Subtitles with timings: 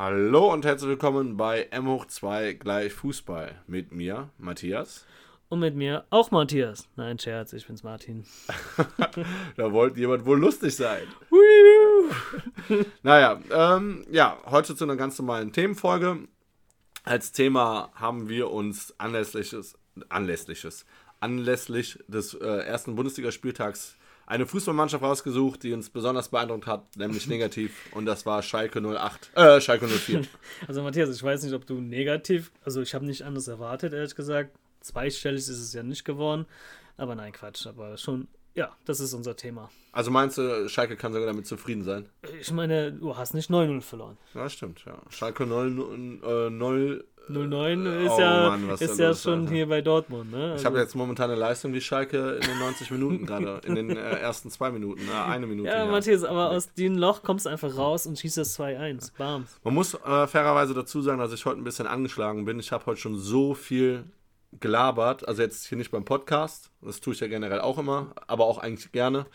[0.00, 3.60] Hallo und herzlich willkommen bei M hoch 2 gleich Fußball.
[3.66, 5.04] Mit mir, Matthias.
[5.48, 6.88] Und mit mir auch Matthias.
[6.94, 8.24] Nein, Scherz, ich bin's Martin.
[9.56, 11.02] da wollte jemand wohl lustig sein.
[13.02, 16.28] naja, ähm, ja, heute zu einer ganz normalen Themenfolge.
[17.02, 19.76] Als Thema haben wir uns anlässliches,
[20.10, 20.86] anlässliches,
[21.18, 23.97] anlässlich des äh, ersten Bundesligaspieltags
[24.28, 27.90] eine Fußballmannschaft rausgesucht, die uns besonders beeindruckt hat, nämlich negativ.
[27.92, 30.22] Und das war Schalke 08, äh, Schalke 04.
[30.68, 34.14] Also Matthias, ich weiß nicht, ob du negativ, also ich habe nicht anders erwartet, ehrlich
[34.14, 34.50] gesagt.
[34.80, 36.46] Zweistellig ist es ja nicht geworden.
[36.96, 37.66] Aber nein, Quatsch.
[37.66, 39.70] Aber schon, ja, das ist unser Thema.
[39.92, 42.08] Also meinst du, Schalke kann sogar damit zufrieden sein?
[42.40, 44.18] Ich meine, du hast nicht 9-0 verloren.
[44.34, 45.00] Ja, stimmt, ja.
[45.08, 49.52] Schalke 0, äh, 0 09 ist oh, ja, Mann, ist ja schon Alter.
[49.52, 50.32] hier bei Dortmund.
[50.32, 50.52] Ne?
[50.52, 53.74] Also ich habe jetzt momentan eine Leistung wie Schalke in den 90 Minuten gerade, in
[53.74, 55.68] den äh, ersten zwei Minuten, äh, eine Minute.
[55.68, 55.90] Ja, ja.
[55.90, 59.12] Matthias, aber aus dem Loch kommst du einfach raus und schießt das 2-1.
[59.16, 59.46] Bam.
[59.64, 62.58] Man muss äh, fairerweise dazu sagen, dass ich heute ein bisschen angeschlagen bin.
[62.58, 64.04] Ich habe heute schon so viel
[64.60, 68.46] gelabert, also jetzt hier nicht beim Podcast, das tue ich ja generell auch immer, aber
[68.46, 69.26] auch eigentlich gerne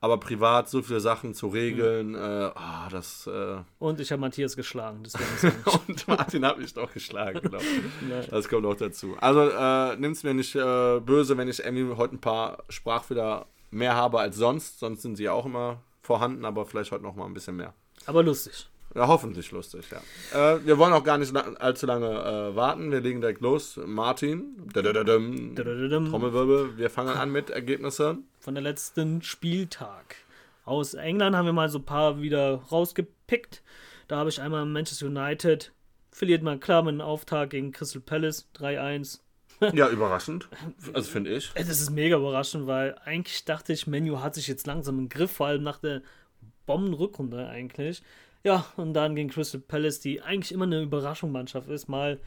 [0.00, 2.14] aber privat so viele Sachen zu regeln, mhm.
[2.14, 3.26] äh, oh, das.
[3.26, 5.02] Äh und ich habe Matthias geschlagen,
[5.88, 7.58] und Martin hat mich doch geschlagen, genau.
[8.30, 9.16] das kommt auch dazu.
[9.20, 13.46] Also äh, nimm es mir nicht äh, böse, wenn ich irgendwie heute ein paar Sprachfehler
[13.70, 14.78] mehr habe als sonst.
[14.78, 17.74] Sonst sind sie auch immer vorhanden, aber vielleicht heute noch mal ein bisschen mehr.
[18.06, 18.68] Aber lustig.
[18.98, 19.98] Ja, hoffentlich lustig, ja.
[20.54, 22.90] Äh, wir wollen auch gar nicht allzu lange äh, warten.
[22.90, 23.78] Wir legen direkt los.
[23.86, 28.26] Martin, Trommelwirbel, wir fangen an mit Ergebnissen.
[28.40, 30.16] Von der letzten Spieltag.
[30.64, 33.62] Aus England haben wir mal so ein paar wieder rausgepickt.
[34.08, 35.70] Da habe ich einmal Manchester United.
[36.10, 39.20] Verliert mal klar mit einem Auftakt gegen Crystal Palace 3-1.
[39.74, 40.48] ja, überraschend.
[40.92, 41.52] Also finde ich.
[41.54, 45.30] Das ist mega überraschend, weil eigentlich dachte ich, Menu hat sich jetzt langsam im Griff,
[45.30, 46.02] vor allem nach der
[46.66, 48.02] Bombenrückrunde eigentlich.
[48.48, 52.18] Ja, und dann gegen Crystal Palace, die eigentlich immer eine Überraschungsmannschaft ist, mal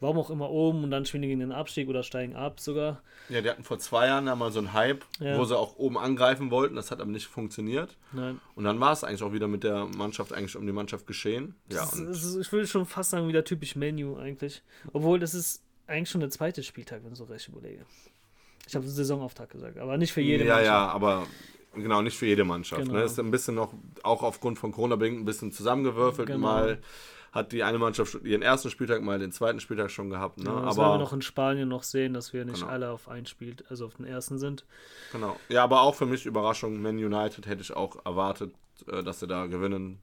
[0.00, 3.02] warum auch immer oben und dann spielen die gegen den Abstieg oder steigen ab sogar.
[3.28, 5.38] Ja, die hatten vor zwei Jahren ja mal so einen Hype, ja.
[5.38, 6.74] wo sie auch oben angreifen wollten.
[6.74, 7.96] Das hat aber nicht funktioniert.
[8.10, 8.40] Nein.
[8.56, 11.54] Und dann war es eigentlich auch wieder mit der Mannschaft eigentlich um die Mannschaft geschehen.
[11.70, 14.60] Ja, ist, ist, ich würde schon fast sagen, wieder typisch Menu eigentlich.
[14.92, 17.86] Obwohl das ist eigentlich schon der zweite Spieltag, wenn ich so recht überlege.
[18.66, 20.66] Ich habe Saisonauftakt gesagt, aber nicht für jede ja, Mannschaft.
[20.66, 21.26] Ja, ja, aber
[21.74, 22.82] Genau, nicht für jede Mannschaft.
[22.82, 22.86] Ne?
[22.88, 22.98] Genau.
[22.98, 23.04] Ne?
[23.04, 26.28] Ist ein bisschen noch, auch aufgrund von Corona bedingt, ein bisschen zusammengewürfelt.
[26.28, 26.38] Genau.
[26.38, 26.78] Mal
[27.32, 30.38] hat die eine Mannschaft ihren ersten Spieltag, mal den zweiten Spieltag schon gehabt.
[30.38, 30.44] Ne?
[30.44, 32.70] Ja, das aber wir noch in Spanien noch sehen, dass wir nicht genau.
[32.70, 34.64] alle auf einen Spiel, also auf den ersten sind.
[35.10, 35.36] Genau.
[35.48, 36.80] Ja, aber auch für mich Überraschung.
[36.80, 38.54] Man United hätte ich auch erwartet,
[38.86, 39.98] äh, dass sie da gewinnen.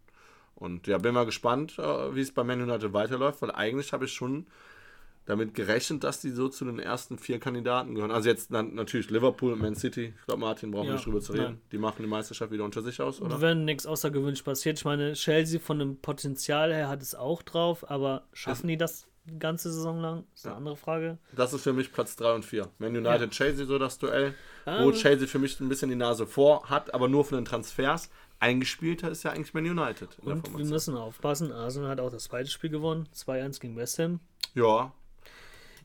[0.56, 4.06] Und ja, bin mal gespannt, äh, wie es bei Man United weiterläuft, weil eigentlich habe
[4.06, 4.46] ich schon
[5.26, 8.12] damit gerechnet, dass die so zu den ersten vier Kandidaten gehören.
[8.12, 10.14] Also jetzt natürlich Liverpool und Man City.
[10.20, 11.44] Ich glaube, Martin brauchen wir ja, nicht drüber zu reden.
[11.44, 11.62] Nein.
[11.72, 13.40] Die machen die Meisterschaft wieder unter sich aus, oder?
[13.40, 14.80] Wenn nichts außergewöhnlich passiert.
[14.80, 19.08] Ich meine, Chelsea von dem Potenzial her hat es auch drauf, aber schaffen die das
[19.26, 20.24] die ganze Saison lang?
[20.32, 20.58] Das ist eine ja.
[20.58, 21.18] andere Frage.
[21.36, 22.70] Das ist für mich Platz 3 und 4.
[22.80, 23.28] Man United, ja.
[23.28, 24.34] Chelsea, so das Duell.
[24.66, 24.84] Ah.
[24.84, 28.10] Wo Chelsea für mich ein bisschen die Nase vor hat, aber nur von den Transfers.
[28.40, 30.18] Eingespielter ist ja eigentlich Man United.
[30.24, 31.52] und wir müssen aufpassen.
[31.52, 33.08] Arsenal hat auch das zweite Spiel gewonnen.
[33.16, 34.20] 2-1 gegen West Ham.
[34.56, 34.92] Ja,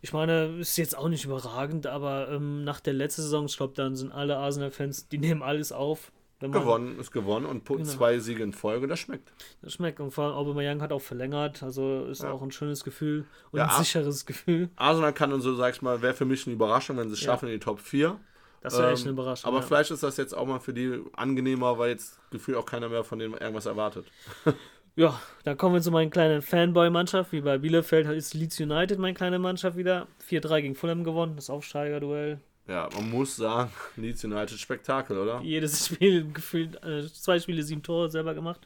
[0.00, 3.74] ich meine, ist jetzt auch nicht überragend, aber ähm, nach der letzten Saison, ich glaube,
[3.74, 6.12] dann sind alle Arsenal-Fans, die nehmen alles auf.
[6.40, 7.82] gewonnen ist gewonnen und genau.
[7.84, 9.32] zwei Siege in Folge, das schmeckt.
[9.62, 12.30] Das schmeckt und vor allem Aubameyang hat auch verlängert, also ist ja.
[12.30, 14.70] auch ein schönes Gefühl und ja, ein sicheres Gefühl.
[14.76, 17.20] Arsenal kann und so, sag ich mal, wäre für mich eine Überraschung, wenn sie es
[17.20, 17.32] ja.
[17.32, 18.18] schaffen in die Top 4.
[18.62, 19.48] Das wäre ähm, echt eine Überraschung.
[19.48, 22.88] Aber vielleicht ist das jetzt auch mal für die angenehmer, weil jetzt gefühlt auch keiner
[22.88, 24.06] mehr von denen irgendwas erwartet.
[24.96, 27.30] Ja, da kommen wir zu meiner kleinen Fanboy-Mannschaft.
[27.32, 30.06] Wie bei Bielefeld ist Leeds United meine kleine Mannschaft wieder.
[30.28, 32.40] 4-3 gegen Fulham gewonnen, das Aufsteiger-Duell.
[32.66, 35.40] Ja, man muss sagen, Leeds United Spektakel, oder?
[35.42, 38.60] Jedes Spiel gefühlt, äh, zwei Spiele, sieben Tore selber gemacht.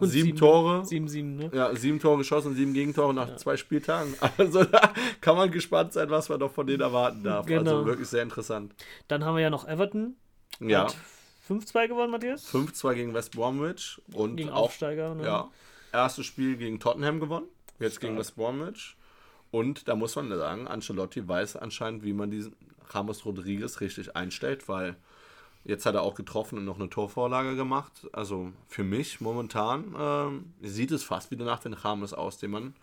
[0.00, 0.84] Sieben, sieben Tore.
[0.84, 1.50] Sieben, sieben, ne?
[1.54, 3.36] Ja, sieben Tore geschossen, sieben Gegentore nach ja.
[3.36, 4.14] zwei Spieltagen.
[4.38, 7.46] Also da kann man gespannt sein, was man noch von denen erwarten darf.
[7.46, 7.70] Also genau.
[7.76, 8.74] Also wirklich sehr interessant.
[9.08, 10.16] Dann haben wir ja noch Everton.
[10.60, 10.86] Ja.
[11.48, 12.52] 5-2 gewonnen, Matthias?
[12.52, 14.00] 5-2 gegen West Bromwich.
[14.12, 15.24] Und gegen auch, Aufsteiger, ne?
[15.24, 15.50] Ja.
[15.92, 17.46] Erstes Spiel gegen Tottenham gewonnen.
[17.78, 18.02] Jetzt Stark.
[18.02, 18.96] gegen West Bromwich.
[19.50, 22.54] Und da muss man sagen, Ancelotti weiß anscheinend, wie man diesen
[22.90, 24.96] Ramos Rodriguez richtig einstellt, weil
[25.64, 27.92] jetzt hat er auch getroffen und noch eine Torvorlage gemacht.
[28.12, 32.74] Also für mich momentan äh, sieht es fast wieder nach den Ramos aus, den man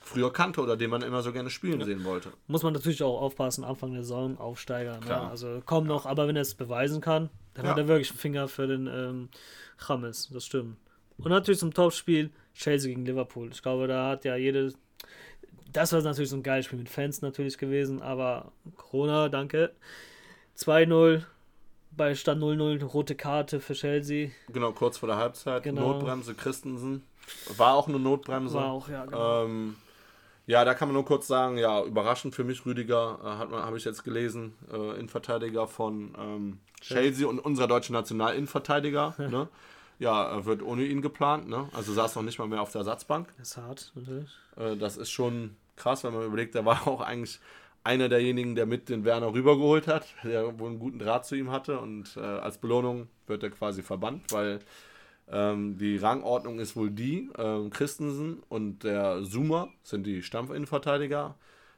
[0.00, 1.86] früher kannte oder den man immer so gerne spielen ja.
[1.86, 2.32] sehen wollte.
[2.46, 5.00] Muss man natürlich auch aufpassen, Anfang der Saison, Aufsteiger.
[5.00, 5.20] Ne?
[5.20, 7.72] Also kaum noch, aber wenn er es beweisen kann, dann ja.
[7.72, 9.28] hat er wirklich einen Finger für den ähm,
[9.86, 10.76] James, das stimmt.
[11.16, 13.50] Und natürlich zum Topspiel Chelsea gegen Liverpool.
[13.50, 14.72] Ich glaube, da hat ja jede.
[15.72, 19.72] Das war natürlich so ein geiles Spiel mit Fans natürlich gewesen, aber Corona, danke.
[20.56, 21.24] 2-0
[21.90, 24.30] bei Stand 0-0, rote Karte für Chelsea.
[24.48, 25.64] Genau, kurz vor der Halbzeit.
[25.64, 25.94] Genau.
[25.94, 27.02] Notbremse Christensen.
[27.56, 28.54] war auch eine Notbremse.
[28.54, 29.44] War auch, ja, genau.
[29.46, 29.76] Ähm,
[30.48, 33.62] ja, da kann man nur kurz sagen, ja, überraschend für mich, Rüdiger, äh, hat man,
[33.62, 39.48] habe ich jetzt gelesen, äh, Innenverteidiger von ähm, Chelsea und unserer deutschen Nationalinnenverteidiger, ne?
[39.98, 41.68] Ja, äh, wird ohne ihn geplant, ne?
[41.74, 43.28] Also saß noch nicht mal mehr auf der Ersatzbank.
[43.36, 44.30] Das ist hart, natürlich.
[44.56, 47.40] Äh, das ist schon krass, wenn man überlegt, der war auch eigentlich
[47.84, 51.50] einer derjenigen, der mit den Werner rübergeholt hat, der wohl einen guten Draht zu ihm
[51.50, 54.60] hatte und äh, als Belohnung wird er quasi verbannt, weil
[55.30, 61.34] ähm, die Rangordnung ist wohl die, ähm, Christensen und der Zuma sind die Stampfinnenverteidiger.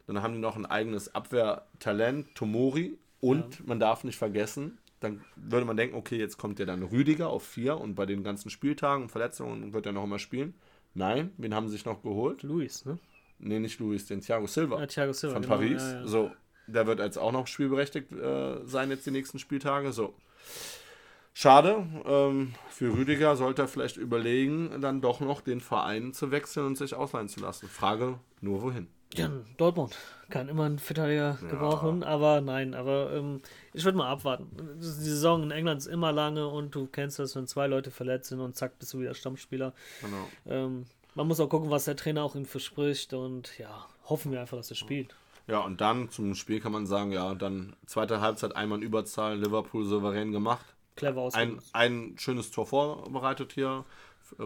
[0.06, 2.98] Dann haben die noch ein eigenes Abwehrtalent, Tomori.
[3.20, 3.64] Und ja.
[3.66, 7.42] man darf nicht vergessen, dann würde man denken, okay, jetzt kommt ja dann Rüdiger auf
[7.42, 10.54] vier und bei den ganzen Spieltagen und Verletzungen wird er noch immer spielen.
[10.94, 12.42] Nein, wen haben sie sich noch geholt?
[12.42, 12.98] Luis, ne?
[13.38, 14.80] Nee, nicht Luis, den Thiago Silva.
[14.80, 15.82] Ja, Thiago Silva von genau, Paris.
[15.82, 16.06] Ja, ja.
[16.06, 16.30] So,
[16.66, 19.92] der wird jetzt auch noch spielberechtigt äh, sein jetzt die nächsten Spieltage.
[19.92, 20.14] So.
[21.40, 21.86] Schade.
[22.04, 26.76] Ähm, für Rüdiger sollte er vielleicht überlegen, dann doch noch den Verein zu wechseln und
[26.76, 27.66] sich ausleihen zu lassen.
[27.66, 28.88] Frage nur wohin.
[29.14, 29.96] Ja, Dortmund
[30.28, 31.48] kann immer einen Verteidiger ja.
[31.48, 33.40] gebrauchen, aber nein, aber ähm,
[33.72, 34.50] ich würde mal abwarten.
[34.80, 38.28] Die Saison in England ist immer lange und du kennst das, wenn zwei Leute verletzt
[38.28, 39.72] sind und zack, bist du wieder Stammspieler.
[40.02, 40.28] Genau.
[40.44, 40.84] Ähm,
[41.14, 44.58] man muss auch gucken, was der Trainer auch ihm verspricht und ja, hoffen wir einfach,
[44.58, 45.14] dass er spielt.
[45.46, 49.38] Ja, und dann zum Spiel kann man sagen, ja, dann zweite Halbzeit einmal in Überzahl,
[49.38, 50.66] Liverpool souverän gemacht.
[50.96, 51.34] Clever aus.
[51.34, 53.84] Ein, ein schönes Tor vorbereitet hier.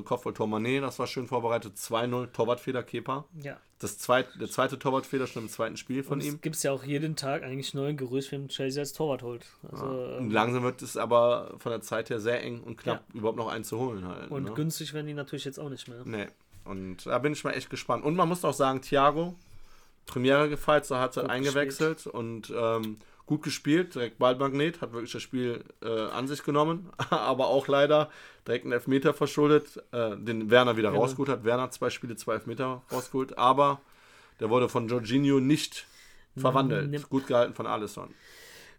[0.05, 1.76] Kopfballtor Mané, das war schön vorbereitet.
[1.76, 3.25] 2-0, Torwartfeder, Kepa.
[3.43, 3.58] Ja.
[3.79, 6.41] Das zweite, der zweite Torwartfeder schon im zweiten Spiel von ihm.
[6.41, 9.44] Gibt es ja auch jeden Tag eigentlich neuen Gerücht, wenn Chelsea als Torwart holt.
[9.70, 10.19] Also, ja.
[10.19, 13.19] ähm, langsam wird es aber von der Zeit her sehr eng und knapp, ja.
[13.19, 14.31] überhaupt noch einen zu holen halt.
[14.31, 14.52] Und ne?
[14.55, 16.02] günstig werden die natürlich jetzt auch nicht mehr.
[16.05, 16.29] Nee.
[16.64, 18.05] Und da bin ich mal echt gespannt.
[18.05, 19.35] Und man muss auch sagen, Thiago,
[20.06, 22.14] Premiere gefeiert, zur Halbzeit eingewechselt gespielt.
[22.14, 22.96] und ähm,
[23.26, 28.11] gut gespielt, direkt Ballmagnet, hat wirklich das Spiel äh, an sich genommen, aber auch leider
[28.47, 30.99] direkt einen Elfmeter verschuldet, äh, den Werner wieder ja.
[30.99, 31.44] rausgeholt hat.
[31.44, 33.81] Werner zwei Spiele, zwei Elfmeter rausgeholt, aber
[34.41, 35.87] der wurde von Jorginho nicht
[36.37, 36.91] verwandelt.
[36.91, 37.03] Mhm.
[37.09, 38.12] Gut gehalten von Alisson.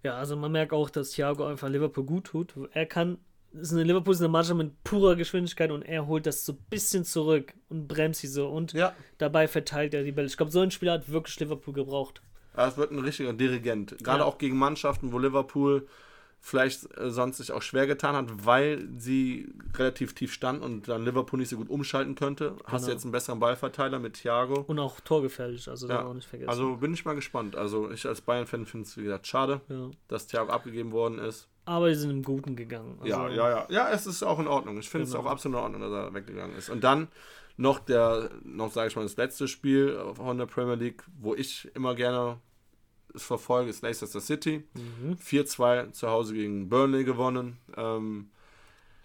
[0.04, 2.54] Ja, also man merkt auch, dass Thiago einfach Liverpool gut tut.
[2.74, 3.18] Er kann,
[3.54, 6.60] ist eine Liverpool ist eine Mannschaft mit purer Geschwindigkeit und er holt das so ein
[6.70, 8.94] bisschen zurück und bremst sie so und ja.
[9.18, 10.28] dabei verteilt er die Bälle.
[10.28, 12.22] Ich glaube, so ein Spieler hat wirklich Liverpool gebraucht.
[12.56, 13.98] Es wird ein richtiger Dirigent.
[14.04, 14.26] Gerade ja.
[14.26, 15.88] auch gegen Mannschaften, wo Liverpool
[16.46, 21.04] vielleicht äh, sonst sich auch schwer getan hat, weil sie relativ tief stand und dann
[21.04, 22.50] Liverpool nicht so gut umschalten könnte.
[22.50, 22.64] Genau.
[22.68, 24.64] Hast du jetzt einen besseren Ballverteiler mit Thiago.
[24.68, 26.06] Und auch torgefährlich, also ja.
[26.06, 26.50] auch nicht vergessen.
[26.50, 27.56] Also bin ich mal gespannt.
[27.56, 29.90] Also ich als Bayern-Fan finde es, wie gesagt, schade, ja.
[30.08, 31.48] dass Thiago abgegeben worden ist.
[31.66, 32.98] Aber die sind im Guten gegangen.
[33.00, 33.68] Also ja, ja, ja.
[33.70, 34.78] Ja, es ist auch in Ordnung.
[34.78, 35.20] Ich finde genau.
[35.20, 36.70] es auch absolut in Ordnung, dass er weggegangen ist.
[36.70, 37.08] Und dann
[37.58, 41.70] noch der, noch sage ich mal, das letzte Spiel von der Premier League, wo ich
[41.74, 42.40] immer gerne
[43.16, 44.64] verfolge, ist Leicester City.
[44.74, 45.14] Mhm.
[45.16, 47.58] 4-2 zu Hause gegen Burnley gewonnen.
[47.78, 48.30] Ähm,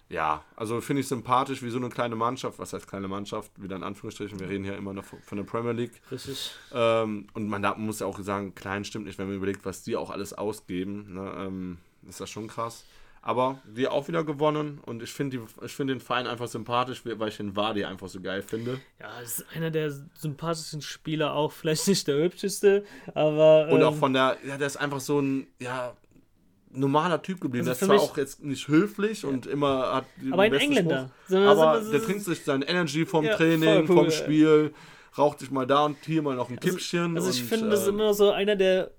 [0.09, 3.77] ja, also finde ich sympathisch, wie so eine kleine Mannschaft, was heißt kleine Mannschaft, wieder
[3.77, 6.01] in Anführungsstrichen, wir reden hier immer noch von der Premier League.
[6.11, 6.51] Richtig.
[6.73, 9.95] Ähm, und man muss ja auch sagen, klein stimmt nicht, wenn man überlegt, was die
[9.95, 11.13] auch alles ausgeben.
[11.13, 11.77] Ne, ähm,
[12.07, 12.83] ist das schon krass.
[13.23, 17.37] Aber wir auch wieder gewonnen und ich finde find den Verein einfach sympathisch, weil ich
[17.37, 18.79] den Wadi einfach so geil finde.
[18.99, 22.83] Ja, das ist einer der sympathischsten Spieler, auch vielleicht nicht der hübscheste,
[23.13, 23.67] aber.
[23.67, 25.95] Ähm, und auch ähm, von der, ja, der ist einfach so ein, ja,
[26.73, 27.67] normaler Typ geblieben.
[27.67, 29.29] Also der ist zwar auch jetzt nicht höflich ja.
[29.29, 30.05] und immer hat.
[30.31, 31.11] Aber ein Engländer.
[31.25, 34.73] Spruch, aber der trinkt sich seine Energy vom ja, Training, cool, vom Spiel,
[35.15, 37.15] raucht sich mal da und hier mal noch ein also, Kippchen.
[37.17, 38.91] Also ich und, finde, das ist ähm, immer so einer der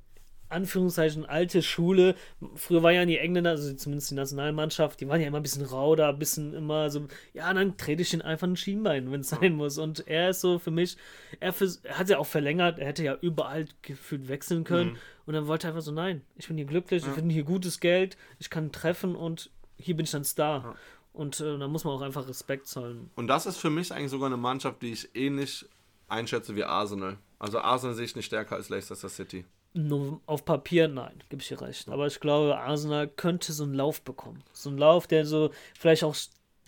[0.53, 2.15] Anführungszeichen alte Schule.
[2.55, 5.65] Früher war ja die Engländer, also zumindest die Nationalmannschaft, die waren ja immer ein bisschen
[5.65, 9.21] rau da, ein bisschen immer so, ja, dann trete ich ihn einfach ein Schienbein, wenn
[9.21, 9.79] es sein muss.
[9.79, 10.97] Und er ist so für mich,
[11.41, 14.93] er, für, er hat ja auch verlängert, er hätte ja überall gefühlt wechseln können.
[14.93, 14.99] Mhm.
[15.27, 17.09] Und dann wollte er einfach so, nein, ich bin hier glücklich, ja.
[17.09, 20.63] ich finde hier gutes Geld, ich kann treffen und hier bin ich dann Star.
[20.63, 20.75] Ja.
[21.13, 23.11] Und äh, da muss man auch einfach Respekt zollen.
[23.17, 25.67] Und das ist für mich eigentlich sogar eine Mannschaft, die ich ähnlich
[26.09, 27.19] einschätze wie Arsenal.
[27.39, 29.45] Also Arsenal sehe ich nicht stärker als Leicester City.
[29.75, 31.89] Nur auf Papier, nein, gebe ich dir recht.
[31.89, 34.43] Aber ich glaube, Arsenal könnte so einen Lauf bekommen.
[34.53, 36.15] So einen Lauf, der so vielleicht auch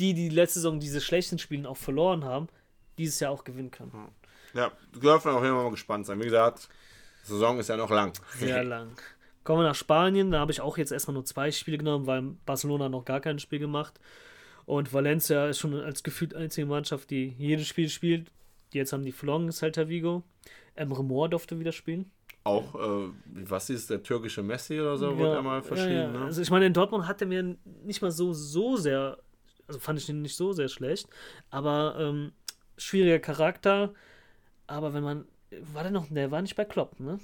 [0.00, 2.48] die, die letzte Saison diese schlechten Spiele auch verloren haben,
[2.96, 3.92] dieses Jahr auch gewinnen können.
[4.54, 6.18] Ja, du dürfen auch immer mal gespannt sein.
[6.20, 6.68] Wie gesagt,
[7.24, 8.12] die Saison ist ja noch lang.
[8.38, 8.96] Sehr lang.
[9.42, 12.22] Kommen wir nach Spanien, da habe ich auch jetzt erstmal nur zwei Spiele genommen, weil
[12.46, 14.00] Barcelona noch gar kein Spiel gemacht.
[14.64, 18.30] Und Valencia ist schon als gefühlt einzige Mannschaft, die jedes Spiel spielt.
[18.72, 20.22] Jetzt haben die verloren, Celta Vigo.
[20.74, 22.10] Emre Moore durfte wieder spielen.
[22.44, 23.10] Auch, äh,
[23.46, 25.94] was ist der türkische Messi oder so, ja, wurde er mal verschrieben.
[25.94, 26.10] Ja, ja.
[26.10, 26.24] Ne?
[26.26, 29.18] Also ich meine, in Dortmund hat er mir nicht mal so, so sehr,
[29.66, 31.08] also fand ich ihn nicht so sehr schlecht,
[31.50, 32.32] aber ähm,
[32.76, 33.94] schwieriger Charakter.
[34.66, 35.26] Aber wenn man,
[35.72, 37.18] war der noch, der war nicht bei Klopp, ne?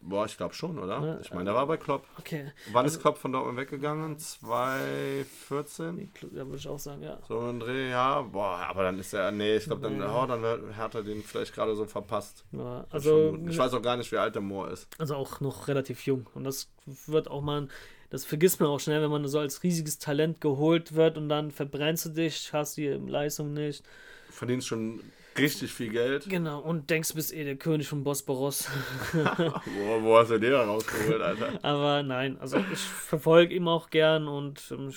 [0.00, 1.04] Boah, ich glaube schon, oder?
[1.04, 2.06] Ja, ich meine, der war bei Klopp.
[2.18, 2.52] Okay.
[2.72, 4.16] Wann also, ist Klopp von Dortmund weggegangen?
[4.18, 6.12] 2014?
[6.32, 7.18] Ja, würde ich auch sagen, ja.
[7.26, 8.22] So ein Dreh, ja.
[8.22, 11.52] Boah, aber dann ist er, nee, ich glaube, dann, oh, dann hat er den vielleicht
[11.52, 12.44] gerade so verpasst.
[12.52, 14.88] Ja, also, ich weiß auch gar nicht, wie alt der Moor ist.
[14.98, 16.28] Also auch noch relativ jung.
[16.32, 16.70] Und das
[17.06, 17.66] wird auch mal,
[18.10, 21.50] das vergisst man auch schnell, wenn man so als riesiges Talent geholt wird und dann
[21.50, 23.84] verbrennst du dich, hast die Leistung nicht.
[24.30, 25.00] Verdienst schon
[25.38, 26.28] richtig viel Geld.
[26.28, 28.68] Genau, und denkst, du bist eh der König von Bosporos.
[29.12, 31.58] wo, wo hast du den da rausgeholt, Alter?
[31.62, 34.92] Aber nein, also ich verfolge ihn auch gern und ähm,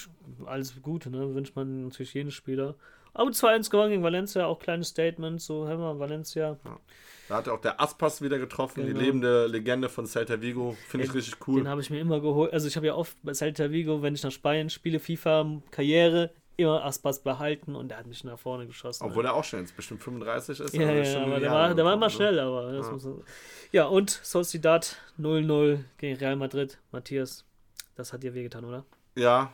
[0.46, 1.34] alles Gute, ne?
[1.34, 2.76] Wünscht man natürlich jeden Spieler.
[3.14, 6.58] Aber 2-1 gewonnen gegen Valencia, auch kleines Statement, so haben wir Valencia.
[6.64, 6.80] Ja.
[7.32, 9.00] Da hat auch der Aspas wieder getroffen, genau.
[9.00, 10.76] die lebende Legende von Celta Vigo.
[10.88, 11.62] Finde ich richtig cool.
[11.62, 12.52] Den habe ich mir immer geholt.
[12.52, 16.32] Also ich habe ja oft bei Celta Vigo, wenn ich nach Spanien spiele, FIFA, Karriere,
[16.58, 19.04] immer Aspas behalten und der hat mich nach vorne geschossen.
[19.06, 20.76] Obwohl er auch schon jetzt bestimmt 35 ist.
[20.76, 22.12] Ja, ja, aber der war, der war immer ne?
[22.12, 22.92] schnell, aber ja.
[22.92, 23.08] Muss,
[23.72, 26.78] ja, und Sociedad 0-0 gegen Real Madrid.
[26.92, 27.46] Matthias,
[27.96, 28.86] das hat dir wehgetan, oder?
[29.16, 29.54] Ja.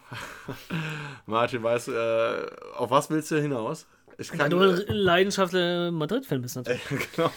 [1.25, 3.87] Martin, weißt du, äh, auf was willst du hinaus?
[4.19, 6.81] Ich kann, ja, du ein leidenschaftlicher Madrid-Fan bist natürlich.
[7.15, 7.31] genau.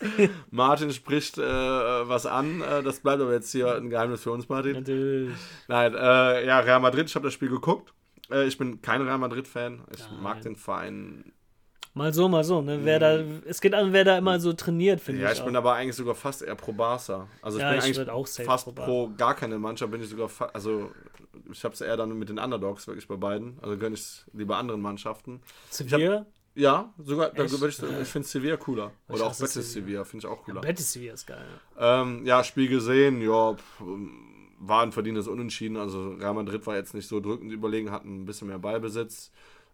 [0.50, 2.62] Martin spricht äh, was an.
[2.62, 4.72] Äh, das bleibt aber jetzt hier ein Geheimnis für uns, Martin.
[4.72, 5.34] Natürlich.
[5.68, 7.92] Nein, äh, ja, Real Madrid, ich habe das Spiel geguckt.
[8.32, 9.84] Äh, ich bin kein Real Madrid-Fan.
[9.94, 10.22] Ich Nein.
[10.22, 11.32] mag den Verein.
[11.94, 12.62] Mal so, mal so.
[12.62, 12.80] Ne?
[12.84, 13.42] Wer da, mhm.
[13.46, 15.36] es geht an, wer da immer so trainiert, finde ja, ich.
[15.36, 17.28] Ja, ich bin aber eigentlich sogar fast eher pro Barca.
[17.42, 20.08] Also ich ja, bin ich eigentlich auch fast pro, pro, gar keine Mannschaft, bin ich
[20.08, 20.90] sogar also
[21.50, 23.58] ich habe es eher dann mit den Underdogs wirklich bei beiden.
[23.60, 25.42] Also gönne ich es lieber anderen Mannschaften.
[25.68, 26.26] Sevilla?
[26.54, 28.92] Ja, sogar, da ich, ich, ich finde Sevilla cooler.
[29.08, 30.56] Oder auch Betis Sevilla, finde ich auch cooler.
[30.56, 31.46] Ja, Betis Sevilla ist geil.
[31.78, 33.56] Ähm, ja, Spiel gesehen, ja,
[34.62, 35.76] war ein verdientes Unentschieden.
[35.76, 39.30] Also Real Madrid war jetzt nicht so drückend überlegen, hatten ein bisschen mehr Ballbesitz.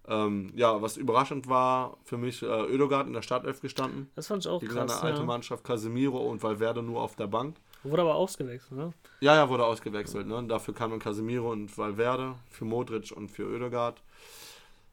[0.07, 4.11] Ähm, ja, was überraschend war für mich, äh, Ödogard in der Startelf gestanden.
[4.17, 4.91] Das fand ich auch Gegen krass.
[4.91, 5.27] seine alte ja.
[5.27, 7.57] Mannschaft, Casemiro und Valverde nur auf der Bank.
[7.83, 8.93] Wurde aber ausgewechselt, ne?
[9.21, 10.27] Ja, ja, wurde ausgewechselt.
[10.27, 10.43] Ne?
[10.49, 14.03] Dafür kamen Casemiro und Valverde, für Modric und für Ödegard.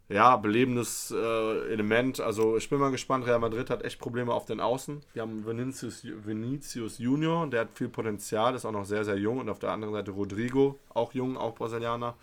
[0.08, 2.20] Ja, belebendes äh, Element.
[2.20, 3.26] Also ich bin mal gespannt.
[3.26, 5.02] Real Madrid hat echt Probleme auf den Außen.
[5.14, 9.40] Wir haben Vinicius, Vinicius Junior, der hat viel Potenzial, ist auch noch sehr, sehr jung.
[9.40, 12.16] Und auf der anderen Seite Rodrigo, auch jung, auch Brasilianer.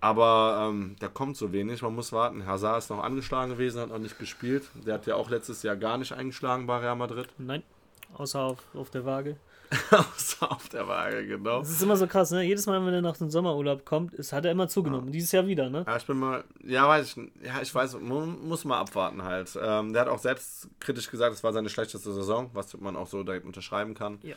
[0.00, 2.46] Aber ähm, da kommt so wenig, man muss warten.
[2.46, 4.70] Hazard ist noch angeschlagen gewesen, hat noch nicht gespielt.
[4.86, 7.28] Der hat ja auch letztes Jahr gar nicht eingeschlagen bei Real Madrid.
[7.38, 7.64] Nein,
[8.14, 9.36] außer auf, auf der Waage.
[9.90, 11.58] Außer auf der Waage, genau.
[11.58, 12.42] Das ist immer so krass, ne?
[12.42, 15.08] Jedes Mal, wenn er nach dem Sommerurlaub kommt, ist, hat er immer zugenommen.
[15.08, 15.12] Ja.
[15.12, 15.84] Dieses Jahr wieder, ne?
[15.86, 19.58] Ja, ich bin mal, ja, weiß ich, ja, ich weiß, muss mal abwarten halt.
[19.60, 23.06] Ähm, der hat auch selbst kritisch gesagt, es war seine schlechteste Saison, was man auch
[23.06, 24.18] so direkt unterschreiben kann.
[24.22, 24.36] Ja.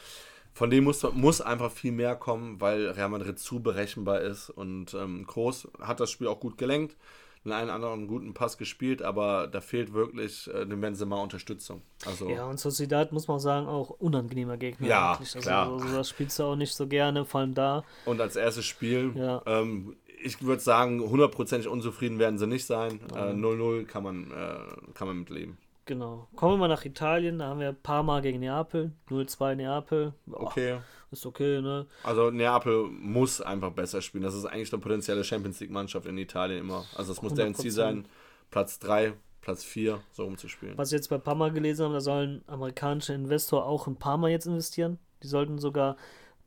[0.54, 4.94] Von dem muss, muss einfach viel mehr kommen, weil Real Madrid zu berechenbar ist und
[4.94, 6.98] ähm, Groß hat das Spiel auch gut gelenkt
[7.44, 11.82] den einen anderen guten Pass gespielt, aber da fehlt wirklich äh, dem Benzema Unterstützung.
[12.06, 14.88] Also, ja, und Sociedad muss man sagen, auch unangenehmer Gegner.
[14.88, 15.18] Ja.
[15.20, 15.72] Also, klar.
[15.72, 17.84] Also, das spielst du auch nicht so gerne, vor allem da.
[18.06, 19.42] Und als erstes Spiel, ja.
[19.48, 23.00] ähm, ich würde sagen, hundertprozentig unzufrieden werden sie nicht sein.
[23.10, 25.58] 0-0 äh, kann, man, äh, kann man mitleben.
[25.86, 26.28] Genau.
[26.36, 30.14] Kommen wir mal nach Italien, da haben wir Parma gegen Neapel, 0-2 Neapel.
[30.28, 30.44] Boah.
[30.44, 30.78] Okay
[31.12, 31.86] ist okay, ne?
[32.04, 34.24] Also Neapel muss einfach besser spielen.
[34.24, 36.86] Das ist eigentlich eine potenzielle Champions League-Mannschaft in Italien immer.
[36.96, 38.06] Also es muss deren Ziel sein,
[38.50, 40.78] Platz 3, Platz 4 so umzuspielen.
[40.78, 44.46] Was ich jetzt bei Parma gelesen habe, da sollen amerikanische Investor auch in Parma jetzt
[44.46, 45.00] investieren.
[45.24, 45.98] Die sollten sogar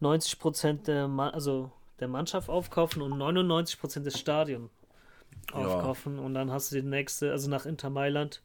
[0.00, 4.70] 90% der, Ma also der Mannschaft aufkaufen und 99% des Stadions
[5.52, 6.16] aufkaufen.
[6.16, 6.22] Ja.
[6.22, 8.42] Und dann hast du die nächste, also nach Inter Mailand,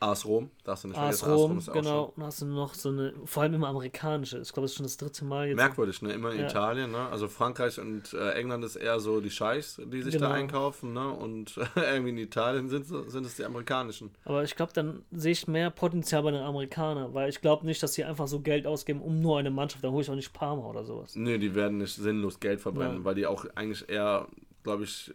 [0.00, 2.12] AS Rom, darfst du nicht AS Rom, AS Rom genau.
[2.16, 4.38] Und hast du noch so eine, vor allem immer amerikanische.
[4.38, 5.56] Ich glaube, das ist schon das dritte Mal jetzt.
[5.56, 6.12] Merkwürdig, ne?
[6.12, 6.46] Immer in ja.
[6.46, 7.08] Italien, ne?
[7.08, 10.28] Also Frankreich und äh, England ist eher so die Scheichs, die sich genau.
[10.28, 11.10] da einkaufen, ne?
[11.10, 14.10] Und irgendwie in Italien sind, sind es die amerikanischen.
[14.24, 17.82] Aber ich glaube, dann sehe ich mehr Potenzial bei den Amerikanern, weil ich glaube nicht,
[17.82, 19.84] dass sie einfach so Geld ausgeben, um nur eine Mannschaft.
[19.84, 21.14] Dann hole ich auch nicht Parma oder sowas.
[21.14, 23.04] Nee, die werden nicht sinnlos Geld verbrennen, ja.
[23.04, 24.28] weil die auch eigentlich eher
[24.62, 25.12] glaube ich,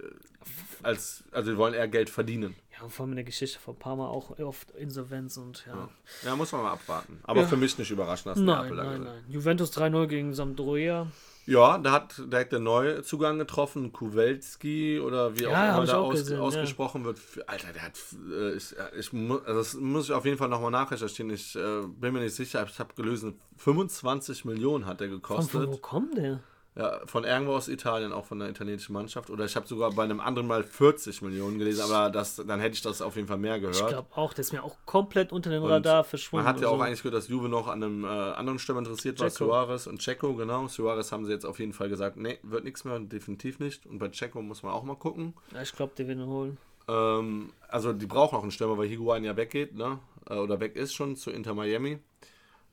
[0.83, 2.55] als, also die wollen eher Geld verdienen.
[2.75, 5.75] Ja, und vor allem in der Geschichte von Parma auch oft Insolvenz und ja.
[5.75, 5.89] Ja,
[6.29, 7.19] ja muss man mal abwarten.
[7.23, 7.47] Aber ja.
[7.47, 9.23] für mich nicht überraschend, dass nein, Neapel nein, nein.
[9.29, 11.07] Juventus 3-0 gegen Sampdoria.
[11.47, 16.19] Ja, da hat direkt der Neuzugang getroffen, Kuwelski oder wie ja, auch immer da aus,
[16.19, 17.07] gesehen, ausgesprochen ja.
[17.07, 17.19] wird.
[17.45, 17.99] Alter, der hat,
[18.31, 21.31] äh, ich, ich muss, also das muss ich auf jeden Fall nochmal nachrecherchieren.
[21.31, 25.51] Ich äh, bin mir nicht sicher, ich habe gelesen, 25 Millionen hat der gekostet.
[25.51, 26.41] Von, von wo kommt der?
[26.77, 29.29] Ja, von irgendwo aus Italien, auch von der italienischen Mannschaft.
[29.29, 32.73] Oder ich habe sogar bei einem anderen Mal 40 Millionen gelesen, aber das, dann hätte
[32.73, 33.77] ich das auf jeden Fall mehr gehört.
[33.77, 36.45] Ich glaube auch, das ist mir auch komplett unter den Radar verschwunden.
[36.45, 36.83] Man hat ja auch so.
[36.83, 40.33] eigentlich gehört, dass Juve noch an einem äh, anderen Stürmer interessiert war, Suarez und Checo,
[40.35, 40.67] genau.
[40.67, 43.85] Suarez haben sie jetzt auf jeden Fall gesagt, nee, wird nichts mehr, definitiv nicht.
[43.85, 45.33] Und bei Checo muss man auch mal gucken.
[45.53, 46.57] Ja, ich glaube, die werden holen.
[46.89, 49.99] Ähm, also die brauchen auch einen Stürmer, weil Higuain ja weggeht, ne?
[50.29, 51.99] Äh, oder weg ist schon zu Inter Miami.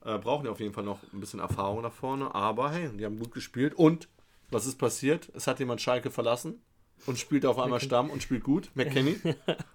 [0.05, 2.35] Äh, brauchen ja auf jeden Fall noch ein bisschen Erfahrung da vorne.
[2.35, 3.75] Aber hey, die haben gut gespielt.
[3.75, 4.09] Und
[4.51, 5.31] was ist passiert?
[5.35, 6.61] Es hat jemand Schalke verlassen
[7.07, 8.71] und spielt auf einmal Stamm und spielt gut.
[8.75, 9.19] McKenny.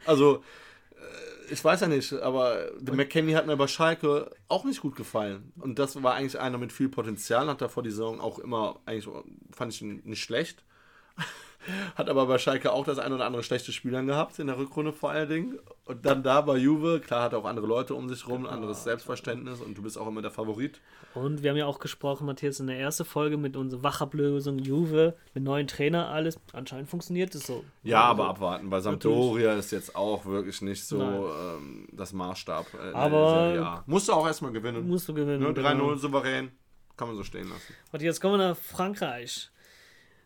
[0.05, 0.43] Also,
[0.91, 4.95] äh, ich weiß ja nicht, aber der McKenny hat mir bei Schalke auch nicht gut
[4.95, 5.53] gefallen.
[5.57, 7.47] Und das war eigentlich einer mit viel Potenzial.
[7.47, 9.07] Hat davor die Saison auch immer, eigentlich
[9.51, 10.63] fand ich ihn nicht schlecht.
[11.95, 14.93] Hat aber bei Schalke auch das ein oder andere schlechte Spiel gehabt, in der Rückrunde
[14.93, 15.59] vor allen Dingen.
[15.85, 18.51] Und dann da bei Juve, klar hat er auch andere Leute um sich rum, ein
[18.51, 20.81] anderes Selbstverständnis und du bist auch immer der Favorit.
[21.13, 25.15] Und wir haben ja auch gesprochen, Matthias, in der ersten Folge mit unserer Wachablösung Juve,
[25.33, 26.39] mit neuen Trainer, alles.
[26.53, 27.63] Anscheinend funktioniert es so.
[27.83, 32.65] Ja, also, aber abwarten, weil Sampdoria ist jetzt auch wirklich nicht so ähm, das Maßstab.
[32.73, 33.83] Äh, aber ja.
[33.87, 34.87] musst du auch erstmal gewinnen.
[34.87, 35.41] Musst du gewinnen.
[35.41, 35.95] Ne, 3-0 genau.
[35.95, 36.51] souverän,
[36.95, 37.73] kann man so stehen lassen.
[37.91, 39.49] Matthias, kommen wir nach Frankreich.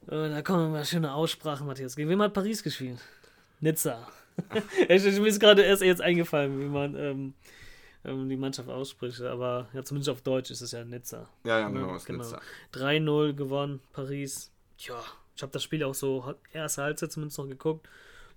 [0.07, 1.95] Äh, da kommen mal schöne Aussprachen, Matthias.
[1.95, 2.99] Gegen wem hat Paris gespielt?
[3.59, 4.07] Nizza.
[4.87, 7.33] ich, mir ist gerade erst jetzt eingefallen, wie man ähm,
[8.03, 9.21] ähm, die Mannschaft ausspricht.
[9.21, 11.29] Aber ja, zumindest auf Deutsch ist es ja Nizza.
[11.43, 11.97] Ja, ja, genau.
[12.05, 12.25] Genau.
[12.73, 14.51] 3-0 gewonnen, Paris.
[14.77, 15.01] Tja,
[15.35, 17.87] ich habe das Spiel auch so erste Halbzeit zumindest noch geguckt.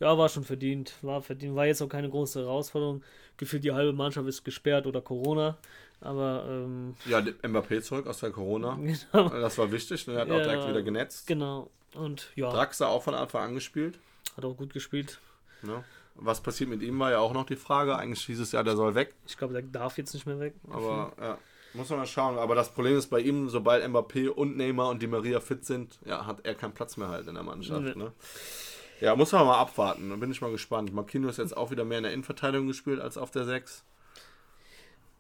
[0.01, 0.95] Ja, war schon verdient.
[1.03, 1.55] War verdient.
[1.55, 3.03] War jetzt auch keine große Herausforderung.
[3.37, 5.57] Gefühlt die halbe Mannschaft ist gesperrt oder Corona.
[6.05, 6.45] Aber.
[6.49, 8.79] Ähm, ja, Mbappé zurück aus der Corona.
[9.13, 9.29] Genau.
[9.29, 10.07] Das war wichtig.
[10.07, 10.15] Ne?
[10.15, 11.27] Er hat ja, auch direkt wieder genetzt.
[11.27, 11.71] Genau.
[11.95, 12.51] Und ja.
[12.51, 13.99] Draxler auch von Anfang an gespielt.
[14.37, 15.19] Hat auch gut gespielt.
[15.63, 15.85] Ja.
[16.17, 17.97] Was passiert mit ihm, war ja auch noch die Frage.
[17.97, 19.15] Eigentlich hieß es ja, der soll weg.
[19.27, 20.55] Ich glaube, der darf jetzt nicht mehr weg.
[20.71, 21.39] Aber ja,
[21.73, 22.39] muss man mal schauen.
[22.39, 25.99] Aber das Problem ist bei ihm, sobald Mbappé und Neymar und die Maria fit sind,
[26.05, 27.83] ja, hat er keinen Platz mehr halt in der Mannschaft.
[27.83, 27.95] Nee.
[27.95, 28.13] Ne?
[29.01, 30.11] Ja, muss man mal abwarten.
[30.11, 30.93] Da bin ich mal gespannt.
[30.93, 33.85] Marquinhos ist jetzt auch wieder mehr in der Innenverteidigung gespielt als auf der 6.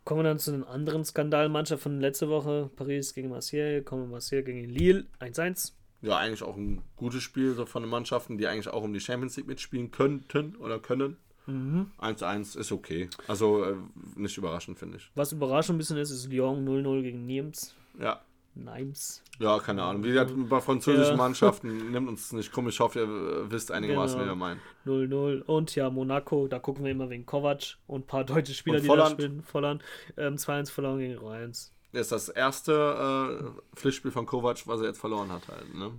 [0.04, 2.70] Kommen wir dann zu den anderen Skandalmannschaft von letzter Woche.
[2.76, 5.72] Paris gegen Marseille, kommen Marseille gegen Lille 1-1.
[6.02, 9.00] Ja, eigentlich auch ein gutes Spiel so von den Mannschaften, die eigentlich auch um die
[9.00, 11.16] Champions League mitspielen könnten oder können.
[11.46, 12.60] 1-1 mhm.
[12.60, 13.08] ist okay.
[13.26, 13.76] Also äh,
[14.16, 15.10] nicht überraschend, finde ich.
[15.14, 17.74] Was überraschend ein bisschen ist, ist Lyon 0-0 gegen Niems.
[17.98, 18.22] Ja,
[18.56, 19.22] Nimes.
[19.38, 20.04] Ja, keine Ahnung.
[20.04, 21.16] Wie gesagt, bei französischen ja.
[21.16, 22.68] Mannschaften nimmt uns nicht krumm.
[22.68, 24.32] Ich hoffe, ihr wisst einigermaßen, genau.
[24.32, 24.60] wie wir meinen.
[24.86, 25.42] 0-0.
[25.42, 28.88] Und ja, Monaco, da gucken wir immer wegen Kovac und ein paar deutsche Spieler, die
[28.88, 29.42] da spielen.
[29.42, 29.82] Volland.
[30.16, 31.72] Ähm, 2-1 verloren gegen Rheins.
[31.92, 35.74] Das ist das erste äh, Pflichtspiel von Kovac, was er jetzt verloren hat halt.
[35.74, 35.92] Ne?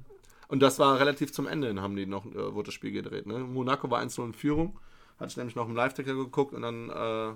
[0.48, 3.26] Und das war relativ zum Ende, haben die noch, äh, wurde das Spiel gedreht.
[3.26, 3.40] Ne?
[3.40, 4.80] Monaco war 1-0 in Führung.
[5.20, 7.34] Hatte ich nämlich noch im Live-Ticker geguckt und dann äh,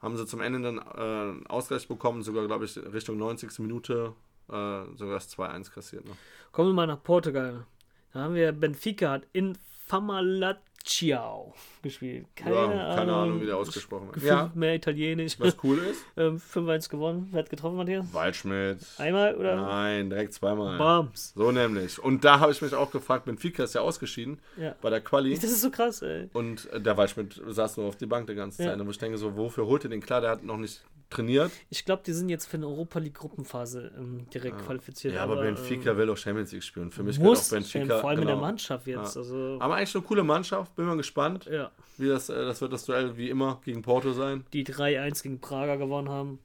[0.00, 3.58] haben sie zum Ende dann äh, Ausgleich bekommen, sogar, glaube ich, Richtung 90.
[3.60, 4.14] Minute
[4.52, 6.16] äh, sogar das 2-1 kassiert noch.
[6.52, 7.66] Kommen wir mal nach Portugal.
[8.12, 12.26] Da haben wir Benfica hat in Famalacciao gespielt.
[12.36, 14.24] Keine, ja, keine Ahnung, Ahnung, wie der ausgesprochen wird.
[14.24, 14.50] Ja.
[14.54, 15.38] Mehr Italienisch.
[15.40, 16.04] Was cool ist?
[16.16, 17.28] ähm, 5-1 gewonnen.
[17.30, 18.06] Wer hat getroffen, Matthias?
[18.12, 18.78] Waldschmidt.
[18.98, 19.56] Einmal oder?
[19.56, 20.78] Nein, direkt zweimal.
[20.78, 21.32] Bams.
[21.34, 21.98] So nämlich.
[21.98, 24.74] Und da habe ich mich auch gefragt, Benfica ist ja ausgeschieden ja.
[24.80, 25.34] bei der Quali.
[25.34, 26.28] Das ist so krass, ey.
[26.32, 28.76] Und äh, der Waldschmidt saß nur auf die Bank die ganze Zeit.
[28.76, 28.82] Ja.
[28.82, 30.20] Und ich denke so, wofür holt ihr den klar?
[30.20, 31.52] Der hat noch nicht trainiert.
[31.70, 34.66] Ich glaube, die sind jetzt für eine Europa League Gruppenphase ähm, direkt ja.
[34.66, 35.14] qualifiziert.
[35.14, 36.90] Ja, aber, aber Benfica äh, will auch Champions League spielen.
[36.90, 38.00] Für mich muss auch Benfica.
[38.00, 38.22] Vor allem genau.
[38.22, 38.46] in der genau.
[38.46, 39.14] Mannschaft jetzt.
[39.14, 39.20] Ja.
[39.20, 40.74] Also aber eigentlich eine coole Mannschaft.
[40.76, 41.46] Bin mal gespannt.
[41.46, 41.70] Ja.
[41.98, 44.44] Wie das, äh, das wird das Duell wie immer gegen Porto sein.
[44.52, 46.38] Die 3-1 gegen Prager gewonnen haben.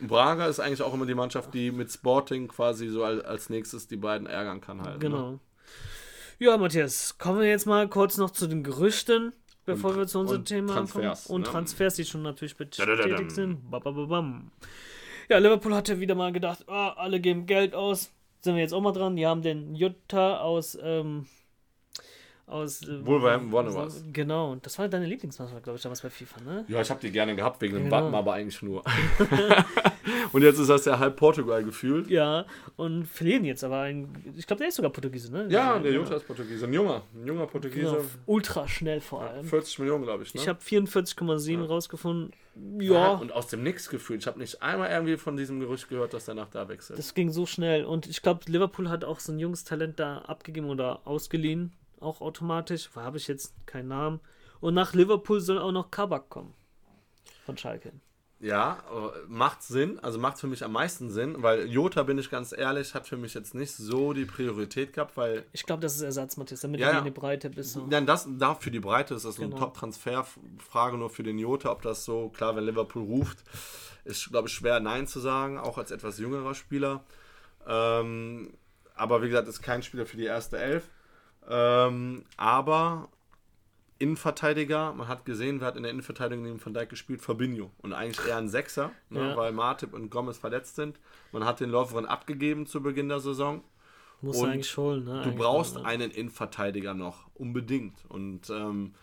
[0.00, 3.96] Braga ist eigentlich auch immer die Mannschaft, die mit Sporting quasi so als nächstes die
[3.96, 4.94] beiden ärgern kann halt.
[4.94, 4.98] Ne?
[4.98, 5.30] Genau.
[5.32, 5.40] Ne?
[6.38, 9.32] Ja, Matthias, kommen wir jetzt mal kurz noch zu den Gerüchten.
[9.66, 11.36] Bevor und, wir zu unserem Thema Transfers, kommen.
[11.36, 11.52] Und ne?
[11.52, 13.70] Transfers, die schon natürlich bestätigt sind.
[13.70, 14.50] Babababam.
[15.28, 18.12] Ja, Liverpool hatte wieder mal gedacht, oh, alle geben Geld aus.
[18.40, 19.16] Sind wir jetzt auch mal dran.
[19.16, 20.76] Die haben den Jutta aus.
[20.82, 21.26] Ähm,
[22.46, 24.04] aus äh, Wolverhampton Wanderers.
[24.12, 26.64] Genau, das war deine Lieblingsmannschaft, glaube ich, damals bei FIFA, ne?
[26.68, 27.96] Ja, ich habe die gerne gehabt, wegen dem genau.
[27.96, 28.84] Wappen, aber eigentlich nur.
[30.32, 32.10] und jetzt ist das ja halb Portugal gefühlt.
[32.10, 32.44] Ja,
[32.76, 34.08] und verlieren jetzt aber ein.
[34.36, 35.46] Ich glaube, der ist sogar Portugiese, ne?
[35.48, 36.66] Ja, der Jutta ist Portugiese.
[36.66, 37.92] Ein junger, ein junger Portugiese.
[37.92, 39.44] Genau, ultra schnell vor allem.
[39.44, 40.40] 40 Millionen, glaube ich, ne?
[40.40, 41.64] Ich habe 44,7 ja.
[41.64, 42.32] rausgefunden.
[42.78, 43.14] Ja.
[43.14, 44.20] Und aus dem Nix gefühlt.
[44.20, 46.98] Ich habe nicht einmal irgendwie von diesem Gerücht gehört, dass der nach da wechselt.
[46.98, 47.84] Das ging so schnell.
[47.84, 52.20] Und ich glaube, Liverpool hat auch so ein junges Talent da abgegeben oder ausgeliehen auch
[52.20, 52.90] automatisch.
[52.94, 54.20] Habe ich jetzt keinen Namen.
[54.60, 56.54] Und nach Liverpool soll auch noch Kabak kommen.
[57.44, 57.92] Von Schalke.
[58.40, 58.84] Ja,
[59.26, 62.92] macht Sinn, also macht für mich am meisten Sinn, weil Jota, bin ich ganz ehrlich,
[62.92, 65.46] hat für mich jetzt nicht so die Priorität gehabt, weil.
[65.52, 67.72] Ich glaube, das ist Ersatz, Matthias, damit ja, du in die Breite bist.
[67.72, 67.86] So.
[67.88, 69.56] Nein, das da für die Breite ist das genau.
[69.56, 73.38] eine Top-Transfer-Frage nur für den Jota, ob das so, klar, wenn Liverpool ruft,
[74.04, 77.02] ist, glaube ich, schwer Nein zu sagen, auch als etwas jüngerer Spieler.
[77.66, 78.52] Ähm,
[78.94, 80.90] aber wie gesagt, ist kein Spieler für die erste Elf.
[81.48, 83.08] Ähm, aber
[83.98, 87.22] Innenverteidiger, man hat gesehen, wer hat in der Innenverteidigung neben Van Dijk gespielt?
[87.22, 87.70] Fabinho.
[87.78, 89.36] Und eigentlich eher ein Sechser, ne, ja.
[89.36, 90.98] weil Martip und Gomez verletzt sind.
[91.32, 93.62] Man hat den Läuferin abgegeben zu Beginn der Saison.
[94.20, 95.22] Muss eigentlich holen, ne?
[95.22, 98.04] Du brauchst einen Innenverteidiger noch, unbedingt.
[98.08, 98.94] Und ähm,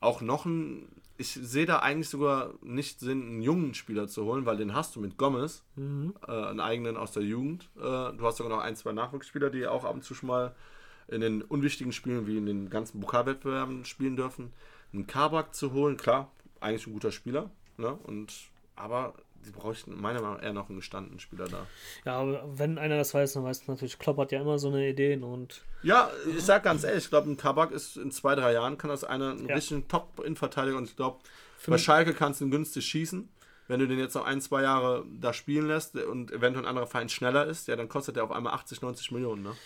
[0.00, 0.88] auch noch ein.
[1.16, 4.96] Ich sehe da eigentlich sogar nicht Sinn, einen jungen Spieler zu holen, weil den hast
[4.96, 6.14] du mit Gomez, mhm.
[6.26, 7.68] äh, einen eigenen aus der Jugend.
[7.76, 10.54] Äh, du hast sogar noch ein, zwei Nachwuchsspieler, die auch ab und zu schon mal
[11.10, 14.52] in den unwichtigen Spielen wie in den ganzen Pokalwettbewerben spielen dürfen.
[14.92, 17.50] Einen Kabak zu holen, klar, eigentlich ein guter Spieler.
[17.76, 17.98] Ne?
[18.04, 18.32] Und,
[18.76, 21.66] aber sie bräuchten meiner Meinung nach eher noch einen gestandenen Spieler da.
[22.04, 24.88] Ja, aber wenn einer das weiß, dann weiß natürlich, Klopp hat ja immer so eine
[24.88, 25.62] Ideen und.
[25.82, 28.90] Ja, ich sag ganz ehrlich, ich glaube, ein Kabak ist in zwei, drei Jahren kann
[28.90, 29.54] das einer ein ja.
[29.54, 31.20] bisschen Top-Innenverteidiger und ich glaube,
[31.66, 33.28] bei Schalke kannst du ihn günstig schießen.
[33.68, 36.88] Wenn du den jetzt noch ein, zwei Jahre da spielen lässt und eventuell ein anderer
[36.88, 39.56] Verein schneller ist, ja, dann kostet der auf einmal 80, 90 Millionen, ne?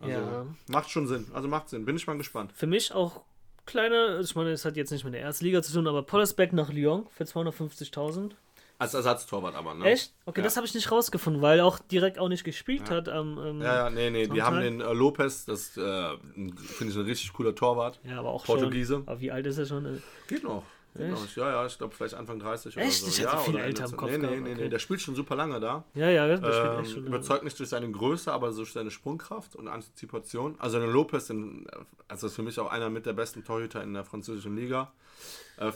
[0.00, 0.46] Also ja.
[0.68, 1.26] macht schon Sinn.
[1.32, 1.84] Also macht Sinn.
[1.84, 2.52] Bin ich mal gespannt.
[2.54, 3.22] Für mich auch
[3.64, 6.52] kleine, ich meine, es hat jetzt nicht mit der ersten Liga zu tun, aber Pollersbeck
[6.52, 8.32] nach Lyon für 250.000.
[8.78, 9.86] Als Ersatztorwart aber, ne?
[9.86, 10.12] Echt?
[10.26, 10.44] Okay, ja.
[10.44, 12.96] das habe ich nicht rausgefunden, weil er auch direkt auch nicht gespielt ja.
[12.96, 13.08] hat.
[13.08, 14.26] Am, ähm, ja, ja, nee, nee.
[14.26, 18.00] Die haben den äh, Lopez, das äh, finde ich ein richtig cooler Torwart.
[18.04, 18.94] Ja, aber auch Portugiese.
[18.94, 20.02] Schon, aber wie alt ist er schon?
[20.28, 20.62] Geht noch.
[20.96, 21.18] Genau.
[21.36, 23.02] Ja, ja, ich glaube vielleicht Anfang 30 Echt?
[23.02, 23.18] oder so.
[23.18, 24.10] Ich ja, viel älter im Kopf.
[24.10, 24.62] Nee, nee, nee, okay.
[24.62, 25.84] nee, der spielt schon super lange da.
[25.94, 28.90] Ja, ja, der spielt ähm, echt schon Überzeugt nicht durch seine Größe, aber durch seine
[28.90, 30.56] Sprungkraft und Antizipation.
[30.58, 31.32] Also der Lopez,
[32.08, 34.92] also ist für mich auch einer mit der besten Torhüter in der französischen Liga.
[35.58, 35.72] Äh,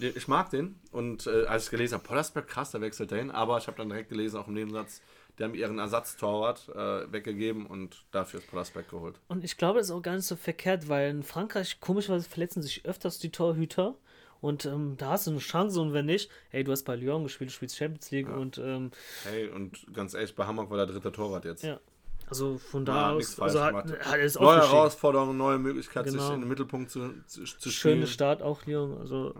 [0.00, 3.58] ich mag den und äh, als ich gelesen habe, Pollersberg, krass, der wechselt dahin, aber
[3.58, 5.02] ich habe dann direkt gelesen, auch im Nebensatz,
[5.38, 9.20] die haben ihren Ersatztorwart äh, weggegeben und dafür ist Pollersberg geholt.
[9.28, 12.62] Und ich glaube, das ist auch gar nicht so verkehrt, weil in Frankreich komischerweise verletzen
[12.62, 13.94] sich öfters die Torhüter.
[14.40, 17.24] Und ähm, da hast du eine Chance und wenn nicht, hey, du hast bei Lyon
[17.24, 18.34] gespielt, du spielst Champions League ja.
[18.34, 18.90] und ähm,
[19.24, 21.64] Hey, und ganz ehrlich, bei Hamburg war der dritte Torwart jetzt.
[21.64, 21.80] Ja.
[22.28, 26.22] Also von da aus, also hat, hat neue Herausforderungen, neue Möglichkeit, genau.
[26.22, 27.98] sich in den Mittelpunkt zu, zu, zu spielen.
[27.98, 28.98] Schöner Start auch, Lyon.
[28.98, 29.34] Also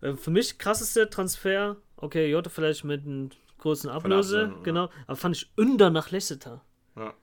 [0.00, 5.36] äh, für mich krasseste Transfer, okay, Jota vielleicht mit einem großen Ablöse, genau, aber fand
[5.36, 6.62] ich Ünder nach Leicester.
[6.96, 7.14] Ja.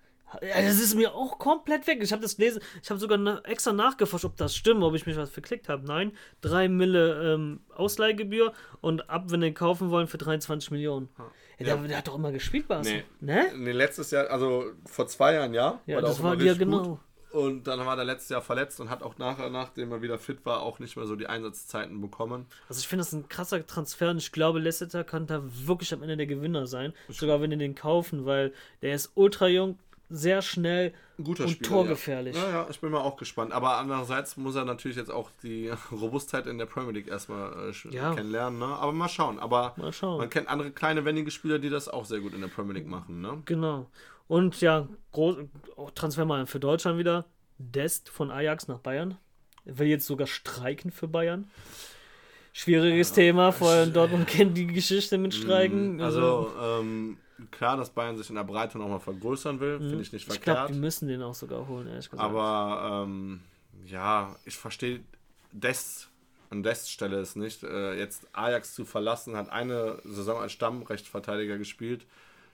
[0.42, 2.00] Das ist mir auch komplett weg.
[2.02, 5.18] Ich habe das gelesen, ich habe sogar extra nachgeforscht, ob das stimmt, ob ich mich
[5.18, 5.86] was verklickt habe.
[5.86, 6.12] Nein,
[6.42, 11.10] 3 Mille ähm, Ausleihgebühr und ab, wenn den kaufen wollen, für 23 Millionen.
[11.18, 11.26] Ja.
[11.66, 12.88] Der, der, hat doch immer gespielt, was?
[12.88, 13.04] Nee.
[13.20, 13.52] Ne?
[13.56, 15.82] nee, letztes Jahr, also vor zwei Jahren, ja.
[15.88, 16.84] Ja, das war ja genau.
[16.84, 17.00] Gut.
[17.32, 20.46] Und dann war er letztes Jahr verletzt und hat auch nachher, nachdem er wieder fit
[20.46, 22.48] war, auch nicht mehr so die Einsatzzeiten bekommen.
[22.68, 26.02] Also ich finde das ein krasser Transfer und ich glaube, Leicester kann da wirklich am
[26.02, 26.94] Ende der Gewinner sein.
[27.08, 29.78] Sogar wenn die den kaufen, weil der ist ultra jung,
[30.10, 30.94] sehr schnell
[31.24, 32.36] Guter und Spieler, torgefährlich.
[32.36, 32.44] Ja.
[32.44, 32.50] ja.
[32.50, 33.52] ja, ich bin mal auch gespannt.
[33.52, 37.90] Aber andererseits muss er natürlich jetzt auch die Robustheit in der Premier League erstmal äh,
[37.90, 38.14] ja.
[38.14, 38.60] kennenlernen.
[38.60, 38.66] Ne?
[38.66, 39.40] Aber mal schauen.
[39.40, 40.18] Aber mal schauen.
[40.18, 42.88] man kennt andere kleine, wendige Spieler, die das auch sehr gut in der Premier League
[42.88, 43.22] machen.
[43.22, 43.42] Ne?
[43.46, 43.88] Genau.
[44.28, 45.38] Und ja, groß,
[45.96, 47.26] Transfer mal für Deutschland wieder.
[47.58, 49.18] Dest von Ajax nach Bayern.
[49.66, 51.50] Er will jetzt sogar streiken für Bayern.
[52.54, 55.98] Schwieriges ja, Thema, vor allem Dortmund kennt die Geschichte mit Streiken.
[55.98, 57.18] Mm, also, also ähm,
[57.52, 59.90] klar, dass Bayern sich in der Breite nochmal vergrößern will, mhm.
[59.90, 60.48] finde ich nicht verkehrt.
[60.48, 62.22] Ich glaube, die müssen den auch sogar holen, ehrlich gesagt.
[62.24, 63.42] Aber ähm,
[63.86, 65.02] ja, ich verstehe
[65.52, 66.10] Dest
[66.50, 67.64] an Dests Stelle ist nicht.
[67.64, 72.06] Äh, jetzt Ajax zu verlassen, hat eine Saison als Stammrechtsverteidiger gespielt,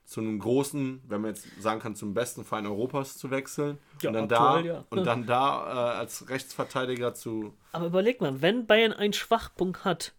[0.06, 3.80] zu einem großen, wenn man jetzt sagen kann, zum besten Verein Europas zu wechseln.
[4.02, 4.86] Ja, und dann aktuell, da, ja.
[4.89, 7.54] und dann da äh, als Rechtsverteidiger zu.
[7.71, 10.13] Aber überleg mal, wenn Bayern einen Schwachpunkt hat,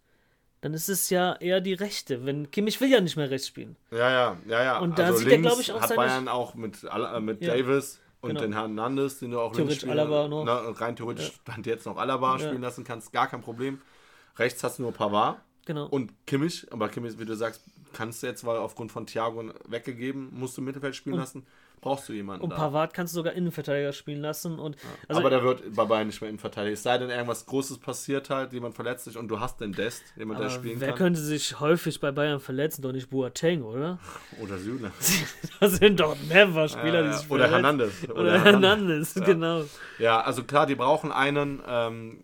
[0.67, 2.25] dann ist es ja eher die Rechte.
[2.25, 3.77] Wenn Kimmich will ja nicht mehr rechts spielen.
[3.89, 4.79] Ja, ja, ja, ja.
[4.79, 7.55] Und da also sieht er, glaube ich, auch hat Bayern auch mit, äh, mit ja,
[7.55, 8.41] Davis und genau.
[8.41, 10.43] den Hernandez, den du auch links spielen, Alaba noch.
[10.43, 11.33] Na, rein theoretisch ja.
[11.53, 13.79] stand jetzt noch Alaba spielen lassen kannst, gar kein Problem.
[14.35, 15.39] Rechts hast du nur Pavard.
[15.65, 15.85] Genau.
[15.85, 20.37] Und Kimmich, aber Kimmich, wie du sagst, kannst du jetzt, weil aufgrund von Thiago weggegeben,
[20.37, 21.47] musst du Mittelfeld spielen und lassen
[21.81, 22.43] brauchst du jemanden.
[22.43, 22.55] Und da.
[22.55, 24.59] Pavard kannst du sogar Innenverteidiger spielen lassen.
[24.59, 26.73] Und, also aber der wird bei Bayern nicht mehr Innenverteidiger.
[26.73, 30.03] Es sei denn, irgendwas Großes passiert halt, jemand verletzt sich und du hast den Dest,
[30.15, 30.97] jemand, der spielen wer kann.
[30.97, 32.81] Wer könnte sich häufig bei Bayern verletzen?
[32.81, 33.99] Doch nicht Boateng, oder?
[34.41, 34.91] Oder Süle.
[35.59, 38.03] das sind doch Never-Spieler, die sich Oder Hernandez.
[38.03, 39.23] Oder, oder Hernandez, ja.
[39.23, 39.63] genau.
[39.99, 41.61] Ja, also klar, die brauchen einen.
[41.67, 42.23] Ähm,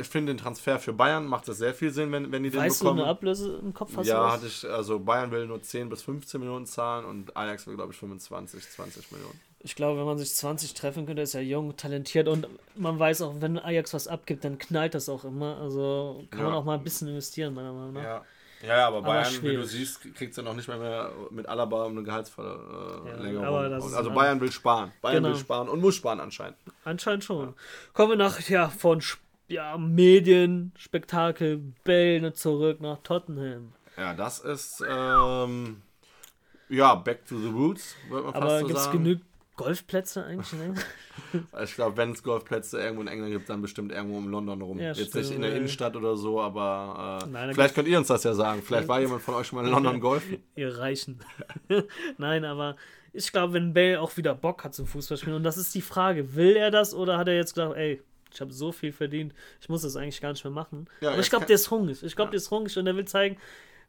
[0.00, 2.60] ich finde den Transfer für Bayern macht das sehr viel Sinn, wenn, wenn die den
[2.60, 2.98] weißt bekommen.
[2.98, 3.96] Weißt du eine Ablöse im Kopf?
[3.96, 7.66] Hast ja, hatte ich, also Bayern will nur 10 bis 15 Millionen zahlen und Ajax
[7.66, 9.40] will, glaube ich, 25, 20 Millionen.
[9.62, 13.22] Ich glaube, wenn man sich 20 treffen könnte, ist er jung, talentiert und man weiß
[13.22, 15.58] auch, wenn Ajax was abgibt, dann knallt das auch immer.
[15.58, 16.46] Also kann ja.
[16.46, 18.02] man auch mal ein bisschen investieren, meiner Meinung nach.
[18.02, 18.24] Ja.
[18.66, 21.48] Ja, aber Bayern, aber wie du siehst, kriegt es ja noch nicht mehr, mehr mit
[21.48, 23.42] Alaba eine Gehaltsverlängerung.
[23.42, 24.92] Ja, also Bayern will sparen.
[25.00, 25.34] Bayern genau.
[25.34, 26.58] will sparen und muss sparen anscheinend.
[26.84, 27.46] Anscheinend schon.
[27.46, 27.54] Ja.
[27.94, 29.00] Kommen wir nach, ja, von
[29.50, 33.72] ja, Medien, Spektakel, Bällen zurück nach Tottenham.
[33.96, 35.82] Ja, das ist, ähm,
[36.68, 39.24] ja, back to the roots, würde man fast Aber so gibt es genügend
[39.56, 40.86] Golfplätze eigentlich in England?
[41.64, 44.78] ich glaube, wenn es Golfplätze irgendwo in England gibt, dann bestimmt irgendwo um London rum.
[44.78, 47.98] Ja, Jetzt stimmt, nicht in der Innenstadt oder so, aber äh, Nein, vielleicht könnt ihr
[47.98, 48.62] uns das ja sagen.
[48.62, 50.42] Vielleicht war jemand von euch schon mal in London golfen.
[50.54, 51.18] ihr Reichen.
[52.18, 52.76] Nein, aber
[53.12, 56.36] ich glaube, wenn Bale auch wieder Bock hat zum Fußballspielen, und das ist die Frage,
[56.36, 58.00] will er das oder hat er jetzt gedacht, ey,
[58.32, 60.88] ich habe so viel verdient, ich muss das eigentlich gar nicht mehr machen.
[61.00, 62.02] Ja, Aber ich glaube, der ist hungrig.
[62.02, 62.32] Ich glaube, ja.
[62.32, 63.36] der ist hungrig und der will zeigen,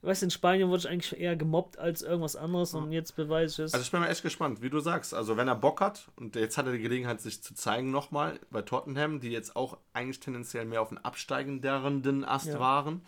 [0.02, 3.64] weißt du, in Spanien wurde ich eigentlich eher gemobbt als irgendwas anderes und jetzt beweise
[3.64, 3.74] ich es.
[3.74, 5.14] Also ich bin mal echt gespannt, wie du sagst.
[5.14, 8.40] Also wenn er Bock hat und jetzt hat er die Gelegenheit, sich zu zeigen nochmal
[8.50, 12.60] bei Tottenham, die jetzt auch eigentlich tendenziell mehr auf den absteigenderen Ast ja.
[12.60, 13.02] waren.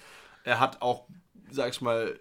[0.43, 1.07] Er hat auch,
[1.49, 2.17] sag ich mal,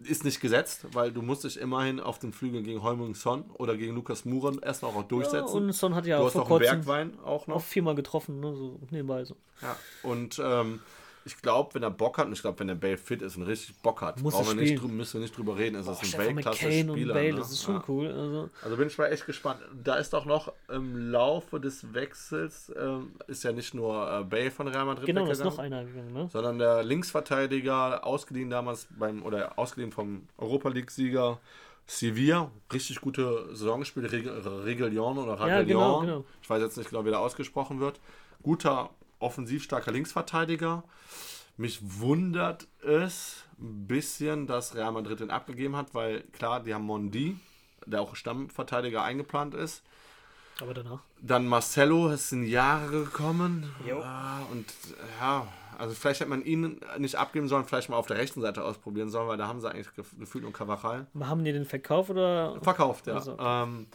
[0.00, 3.76] ist nicht gesetzt, weil du musst dich immerhin auf den Flügeln gegen Heuming Son oder
[3.76, 5.46] gegen Lukas Muren erst noch auch durchsetzen.
[5.46, 7.56] Ja, und Son hat ja du auch vor kurzem Bergwein auch noch.
[7.56, 9.36] Auch viermal getroffen, ne, so nebenbei so.
[9.62, 10.80] Ja, und ähm,
[11.26, 13.44] ich glaube, wenn er Bock hat, und ich glaube, wenn der Bale fit ist und
[13.44, 15.76] richtig Bock hat, brauchen wir nicht, müssen wir nicht drüber reden.
[15.76, 17.14] Es ist ein Weltklasse-Spieler.
[17.14, 17.34] Ne?
[17.34, 17.84] Das ist schon ja.
[17.88, 18.08] cool.
[18.08, 18.50] Also.
[18.62, 19.60] also bin ich mal echt gespannt.
[19.82, 24.50] Da ist auch noch im Laufe des Wechsels, ähm, ist ja nicht nur äh, Bale
[24.50, 26.28] von Real Madrid genau, ist noch einer gegangen, ne?
[26.30, 31.40] sondern der Linksverteidiger, ausgeliehen damals beim, oder ausgeliehen vom Europa League-Sieger
[31.86, 34.10] Sevilla, richtig gute Saisonspiele,
[34.64, 35.48] Regelion oder Ragelion.
[35.48, 36.24] Ja, genau, genau.
[36.42, 38.00] Ich weiß jetzt nicht genau, wie der ausgesprochen wird.
[38.42, 38.90] Guter
[39.24, 40.84] offensiv starker Linksverteidiger.
[41.56, 46.84] Mich wundert es ein bisschen, dass Real Madrid den abgegeben hat, weil klar, die haben
[46.84, 47.36] Mondi,
[47.86, 49.82] der auch Stammverteidiger eingeplant ist.
[50.60, 51.00] Aber danach?
[51.20, 53.72] Dann Marcelo, es sind Jahre gekommen.
[53.86, 54.02] Jo.
[54.50, 54.66] Und
[55.20, 55.46] ja,
[55.78, 59.10] also vielleicht hätte man ihn nicht abgeben sollen, vielleicht mal auf der rechten Seite ausprobieren
[59.10, 61.06] sollen, weil da haben sie eigentlich gefühlt und Cavachal.
[61.18, 62.60] Haben die den verkauft oder?
[62.62, 63.14] Verkauft, ja.
[63.14, 63.36] Also.
[63.38, 63.86] Ähm,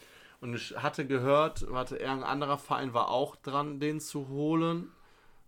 [0.41, 4.91] und ich hatte gehört, warte, irgendein anderer Verein war auch dran, den zu holen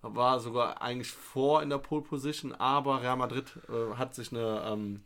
[0.01, 4.63] war sogar eigentlich vor in der Pole Position, aber Real Madrid äh, hat sich eine,
[4.65, 5.01] ähm,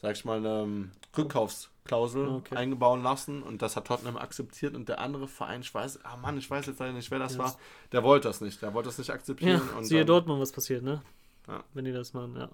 [0.00, 2.56] sag ich mal, eine ähm, Rückkaufsklausel okay.
[2.56, 6.38] eingebauen lassen und das hat Tottenham akzeptiert und der andere Verein, ich weiß, ah Mann,
[6.38, 7.38] ich weiß jetzt leider nicht, wer das yes.
[7.38, 7.56] war,
[7.92, 9.62] der wollte das nicht, der wollte das nicht akzeptieren.
[9.72, 11.02] Ja, und siehe dann, Dortmund, was passiert, ne?
[11.48, 11.64] Ja.
[11.74, 12.48] Wenn die das machen, ja.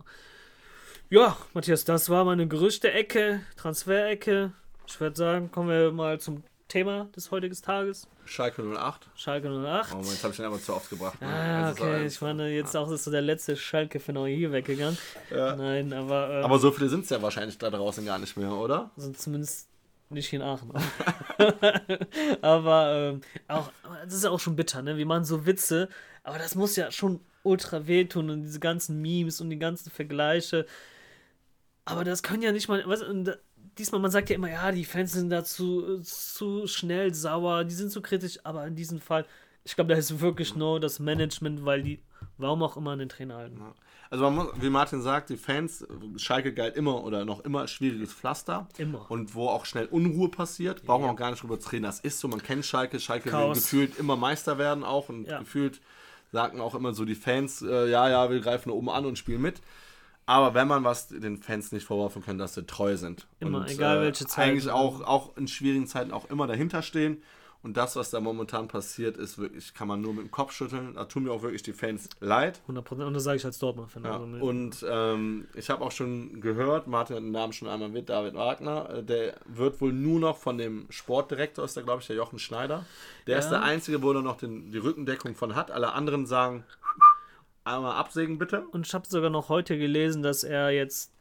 [1.08, 4.52] Ja, Matthias, das war meine Gerüchte-Ecke, Transfer-Ecke.
[4.88, 8.08] Ich würde sagen, kommen wir mal zum Thema des heutigen Tages.
[8.24, 9.08] Schalke 08.
[9.14, 9.94] Schalke 08.
[9.94, 11.20] Oh, jetzt habe ich den aber zu oft gebracht.
[11.20, 11.28] Ne?
[11.28, 11.82] Ah, okay.
[11.82, 12.80] Halt, ich meine, jetzt ja.
[12.80, 14.98] auch ist so der letzte Schalke-Fan auch hier weggegangen.
[15.30, 15.54] Ja.
[15.54, 16.30] Nein, aber.
[16.30, 18.90] Ähm, aber so viele sind es ja wahrscheinlich da draußen gar nicht mehr, oder?
[18.96, 19.68] Also zumindest
[20.10, 20.72] nicht in Aachen.
[22.42, 23.70] aber ähm, auch,
[24.04, 24.96] das ist ja auch schon bitter, ne?
[24.96, 25.88] Wir machen so Witze,
[26.24, 30.66] aber das muss ja schon ultra wehtun und diese ganzen Memes und die ganzen Vergleiche.
[31.84, 32.82] Aber das können ja nicht mal.
[32.86, 33.04] Was,
[33.78, 37.74] diesmal, man sagt ja immer, ja, die Fans sind da zu, zu schnell sauer, die
[37.74, 39.26] sind zu kritisch, aber in diesem Fall,
[39.64, 42.00] ich glaube, da ist wirklich nur das Management, weil die,
[42.38, 43.60] warum auch immer, an den Trainer halten.
[44.08, 45.84] Also man muss, wie Martin sagt, die Fans,
[46.16, 48.68] Schalke galt immer oder noch immer schwieriges Pflaster.
[48.78, 49.10] Immer.
[49.10, 51.82] Und wo auch schnell Unruhe passiert, brauchen wir auch gar nicht drüber zu reden.
[51.82, 55.40] Das ist so, man kennt Schalke, Schalke will gefühlt immer Meister werden auch und ja.
[55.40, 55.80] gefühlt
[56.32, 59.42] sagten auch immer so die Fans, äh, ja, ja, wir greifen oben an und spielen
[59.42, 59.60] mit.
[60.26, 63.26] Aber wenn man was den Fans nicht vorwerfen kann, dass sie treu sind.
[63.38, 64.48] Immer, und, egal welche äh, Zeit.
[64.48, 67.22] Eigentlich auch, auch in schwierigen Zeiten auch immer dahinter stehen.
[67.62, 70.94] Und das, was da momentan passiert, ist wirklich, kann man nur mit dem Kopf schütteln.
[70.94, 72.60] Da tun mir auch wirklich die Fans leid.
[72.68, 73.04] 100%.
[73.04, 74.04] Und das sage ich als Dortmund-Fan.
[74.04, 74.20] Ja.
[74.20, 78.08] Also und ähm, ich habe auch schon gehört, Martin hat den Namen schon einmal mit,
[78.08, 78.90] David Wagner.
[78.90, 82.38] Äh, der wird wohl nur noch von dem Sportdirektor, ist da glaube ich der Jochen
[82.38, 82.84] Schneider.
[83.26, 83.38] Der ja.
[83.40, 85.72] ist der Einzige, wo er noch den, die Rückendeckung von hat.
[85.72, 86.64] Alle anderen sagen,
[87.66, 88.66] einmal absägen, bitte.
[88.68, 91.12] Und ich habe sogar noch heute gelesen, dass er jetzt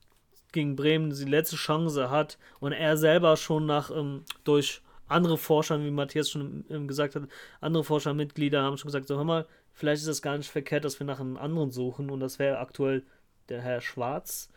[0.51, 5.83] gegen Bremen die letzte Chance hat und er selber schon nach ähm, durch andere Forscher,
[5.83, 7.23] wie Matthias schon ähm, gesagt hat,
[7.61, 10.99] andere Forschermitglieder haben schon gesagt, so hör mal, vielleicht ist es gar nicht verkehrt, dass
[10.99, 13.03] wir nach einem anderen suchen und das wäre aktuell
[13.49, 14.49] der Herr Schwarz.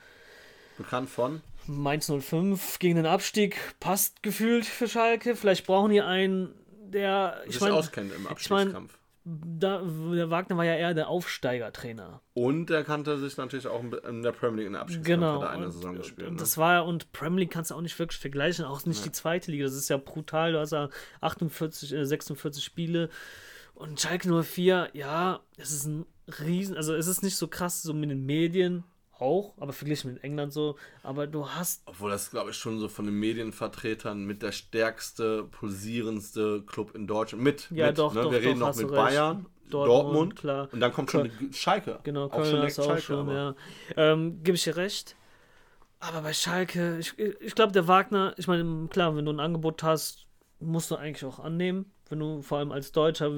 [0.79, 1.43] Bekannt von?
[1.67, 5.37] Mainz 05 gegen den Abstieg passt gefühlt für Schalke.
[5.37, 8.73] Vielleicht brauchen die einen, der ich mein, auskennt im Abstiegskampf.
[8.73, 8.98] Ich mein,
[9.29, 12.23] da, der Wagner war ja eher der Aufsteigertrainer.
[12.35, 15.41] Und er kannte sich natürlich auch in der Premier League in der Abstiegskampf genau.
[15.41, 16.31] eine und, Saison gespielt.
[16.31, 16.37] Ne?
[16.37, 19.05] Das war ja, und Premier League kannst du auch nicht wirklich vergleichen, auch nicht ja.
[19.05, 19.65] die zweite Liga.
[19.65, 20.53] Das ist ja brutal.
[20.53, 20.89] Du hast ja
[21.21, 23.11] 48, äh, 46 Spiele.
[23.75, 26.07] Und Schalke 04, ja, es ist ein
[26.41, 28.85] Riesen, also es ist nicht so krass so mit den Medien,
[29.21, 30.77] auch, aber verglichen mit England so.
[31.03, 31.83] Aber du hast.
[31.87, 37.07] Obwohl das, glaube ich, schon so von den Medienvertretern mit der stärkste, pulsierendste Club in
[37.07, 37.43] Deutschland.
[37.43, 37.69] Mit.
[37.71, 38.23] Ja, mit, doch, ne?
[38.23, 38.33] doch.
[38.33, 40.69] Wir reden doch, noch mit Bayern, Dortmund, Dortmund, klar.
[40.73, 41.53] Und dann kommt schon Köln.
[41.53, 41.99] Schalke.
[42.03, 43.55] Genau, auch Köln schon ist auch Schalke, schon, ja.
[43.97, 45.17] Ähm, Gebe ich dir recht.
[46.01, 49.83] Aber bei Schalke, ich, ich glaube, der Wagner, ich meine, klar, wenn du ein Angebot
[49.83, 50.27] hast,
[50.61, 53.31] musst du eigentlich auch annehmen wenn du vor allem als Deutscher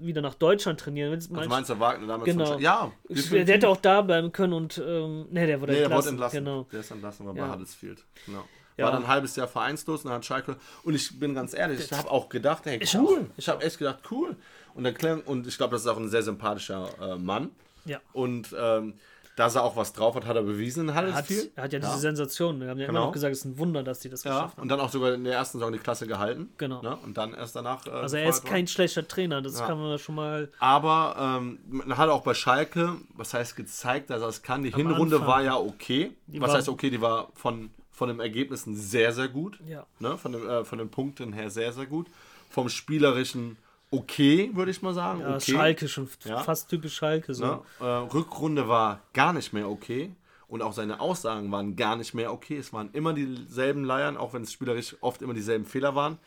[0.00, 1.34] wieder nach Deutschland trainieren willst.
[1.34, 2.24] Also meinst du Wagner damals?
[2.24, 2.58] Genau.
[2.58, 2.92] Ja.
[3.08, 6.04] Der, der hätte auch da bleiben können und ähm, nee, der wurde nee, entlassen.
[6.04, 6.44] Der entlassen.
[6.44, 6.66] Genau.
[6.72, 7.46] Der ist entlassen, war ja.
[7.46, 8.04] bei Huddersfield.
[8.26, 8.44] Genau.
[8.76, 8.86] Ja.
[8.86, 10.56] War dann ein halbes Jahr vereinslos und dann hat Schalke.
[10.82, 13.26] Und ich bin ganz ehrlich, ich habe auch gedacht, hey, cool.
[13.36, 14.36] Ich, ich habe echt gedacht, cool.
[14.74, 14.86] Und,
[15.26, 17.52] und ich glaube, das ist auch ein sehr sympathischer äh, Mann.
[17.84, 18.00] Ja.
[18.12, 18.94] Und ähm,
[19.36, 21.78] dass er auch was drauf hat, hat er bewiesen in Er hat, er hat ja
[21.78, 22.60] diese Sensation.
[22.60, 22.98] Wir haben ja genau.
[22.98, 24.62] immer noch gesagt, es ist ein Wunder, dass die das ja, geschafft haben.
[24.62, 26.50] Und dann auch sogar in der ersten Saison die Klasse gehalten.
[26.56, 26.80] Genau.
[26.82, 26.96] Ne?
[27.04, 27.84] Und dann erst danach.
[27.86, 29.66] Äh, also er ist kein schlechter Trainer, das ja.
[29.66, 30.50] kann man schon mal.
[30.60, 34.62] Aber ähm, man hat auch bei Schalke, was heißt gezeigt, dass er es kann.
[34.62, 35.28] Die Am Hinrunde Anfang.
[35.28, 36.12] war ja okay.
[36.26, 39.58] Die was heißt okay, die war von, von den Ergebnissen sehr, sehr gut.
[39.66, 39.84] Ja.
[39.98, 40.16] Ne?
[40.16, 42.06] Von, dem, äh, von den Punkten her sehr, sehr gut.
[42.50, 43.56] Vom Spielerischen
[43.94, 45.20] okay, würde ich mal sagen.
[45.20, 45.52] Ja, okay.
[45.52, 46.42] Schalke schon ja.
[46.42, 47.34] fast typisch Schalke.
[47.34, 47.44] So.
[47.44, 47.60] Ne?
[47.80, 50.12] Äh, Rückrunde war gar nicht mehr okay.
[50.48, 52.58] Und auch seine Aussagen waren gar nicht mehr okay.
[52.58, 56.18] Es waren immer dieselben Leiern, auch wenn es spielerisch oft immer dieselben Fehler waren.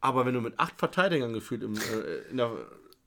[0.00, 2.50] Aber wenn du mit acht Verteidigern gefühlt im, äh, in der,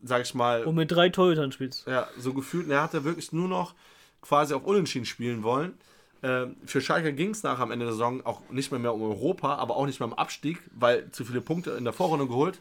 [0.04, 0.64] sag ich mal.
[0.64, 1.88] Und mit drei Torhütern spielst.
[1.88, 2.70] Ja, so gefühlt.
[2.70, 3.76] Er hat er wirklich nur noch
[4.22, 5.78] quasi auf Unentschieden spielen wollen.
[6.22, 9.04] Äh, für Schalke ging es nach am Ende der Saison auch nicht mehr, mehr um
[9.04, 12.60] Europa, aber auch nicht mehr um Abstieg, weil zu viele Punkte in der Vorrunde geholt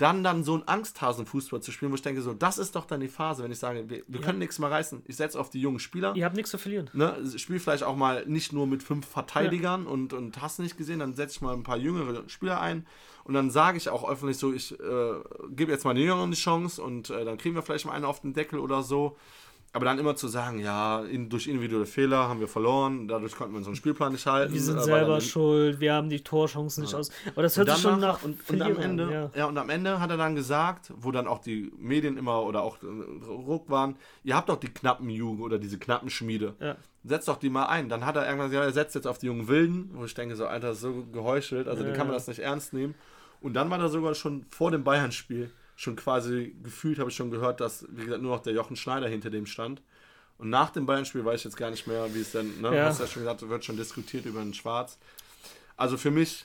[0.00, 3.00] dann dann so einen Angsthasen-Fußball zu spielen, wo ich denke, so, das ist doch dann
[3.00, 4.26] die Phase, wenn ich sage, wir, wir ja.
[4.26, 5.02] können nichts mehr reißen.
[5.06, 6.14] Ich setze auf die jungen Spieler.
[6.16, 6.88] Ihr habt nichts zu verlieren.
[6.92, 9.90] Ne, spiel vielleicht auch mal nicht nur mit fünf Verteidigern ja.
[9.90, 12.86] und, und hast nicht gesehen, dann setze ich mal ein paar jüngere Spieler ein
[13.24, 15.14] und dann sage ich auch öffentlich so, ich äh,
[15.50, 18.04] gebe jetzt mal den Jüngeren die Chance und äh, dann kriegen wir vielleicht mal einen
[18.04, 19.16] auf den Deckel oder so.
[19.72, 23.52] Aber dann immer zu sagen, ja, in, durch individuelle Fehler haben wir verloren, dadurch konnten
[23.54, 24.52] wir unseren Spielplan nicht halten.
[24.52, 27.10] Wir sind selber schuld, wir haben die Torchancen nicht aus.
[27.32, 28.24] Aber das hört sich schon nach.
[28.24, 29.30] Und, und am Ende, ja.
[29.32, 29.46] ja.
[29.46, 32.78] und am Ende hat er dann gesagt, wo dann auch die Medien immer oder auch
[32.82, 32.86] äh,
[33.28, 36.54] Ruck waren, ihr habt doch die knappen Jugend oder diese knappen Schmiede.
[36.58, 36.76] Ja.
[37.04, 37.88] Setzt doch die mal ein.
[37.88, 40.34] Dann hat er irgendwann gesagt, er setzt jetzt auf die jungen Wilden, wo ich denke,
[40.34, 42.96] so, Alter, so geheuchelt, also ja, den kann man das nicht ernst nehmen.
[43.40, 47.30] Und dann war er sogar schon vor dem Bayern-Spiel schon quasi gefühlt, habe ich schon
[47.30, 49.80] gehört, dass, wie gesagt, nur noch der Jochen Schneider hinter dem stand.
[50.36, 52.76] Und nach dem Bayern-Spiel weiß ich jetzt gar nicht mehr, wie es denn, ne?
[52.76, 52.84] Ja.
[52.84, 54.98] Hast ja schon gesagt, wird schon diskutiert über den Schwarz.
[55.78, 56.44] Also für mich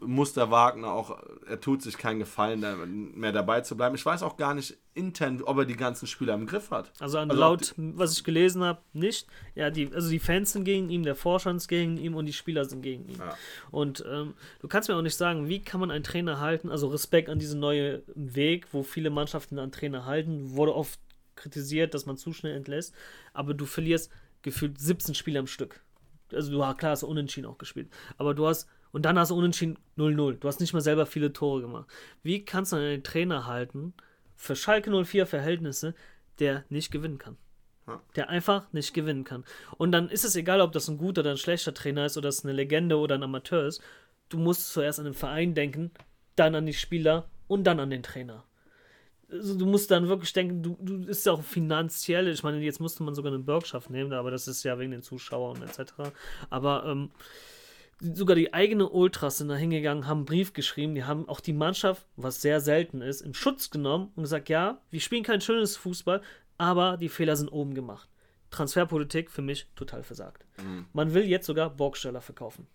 [0.00, 3.96] muss der Wagner auch, er tut sich keinen Gefallen, mehr dabei zu bleiben.
[3.96, 6.92] Ich weiß auch gar nicht intern, ob er die ganzen Spieler im Griff hat.
[7.00, 9.26] Also, also laut, was ich gelesen habe, nicht.
[9.54, 12.32] Ja, die, also die Fans sind gegen ihn, der Vorstand ist gegen ihn und die
[12.32, 13.18] Spieler sind gegen ihn.
[13.18, 13.36] Ja.
[13.70, 16.88] Und ähm, du kannst mir auch nicht sagen, wie kann man einen Trainer halten, also
[16.88, 21.00] Respekt an diesen neuen Weg, wo viele Mannschaften einen Trainer halten, wurde oft
[21.34, 22.94] kritisiert, dass man zu schnell entlässt,
[23.32, 24.10] aber du verlierst
[24.42, 25.80] gefühlt 17 Spiele am Stück.
[26.32, 29.30] Also du hast klar hast du unentschieden auch gespielt, aber du hast und dann hast
[29.30, 30.38] du unentschieden 0-0.
[30.38, 31.88] Du hast nicht mal selber viele Tore gemacht.
[32.22, 33.94] Wie kannst du einen Trainer halten
[34.36, 35.94] für Schalke 04 Verhältnisse,
[36.38, 37.36] der nicht gewinnen kann?
[38.16, 39.44] Der einfach nicht gewinnen kann.
[39.78, 42.28] Und dann ist es egal, ob das ein guter oder ein schlechter Trainer ist oder
[42.28, 43.82] es eine Legende oder ein Amateur ist.
[44.28, 45.90] Du musst zuerst an den Verein denken,
[46.36, 48.44] dann an die Spieler und dann an den Trainer.
[49.30, 52.80] Also du musst dann wirklich denken, du, du ist ja auch finanziell, ich meine, jetzt
[52.80, 56.12] musste man sogar eine Bürgschaft nehmen, aber das ist ja wegen den Zuschauern etc.
[56.48, 57.10] Aber ähm,
[58.00, 61.52] sogar die eigene Ultras sind da hingegangen, haben einen Brief geschrieben, die haben auch die
[61.52, 65.76] Mannschaft, was sehr selten ist, im Schutz genommen und gesagt, ja, wir spielen kein schönes
[65.76, 66.22] Fußball,
[66.58, 68.08] aber die Fehler sind oben gemacht.
[68.50, 70.44] Transferpolitik für mich total versagt.
[70.62, 70.86] Mhm.
[70.92, 72.66] Man will jetzt sogar Borgsteller verkaufen.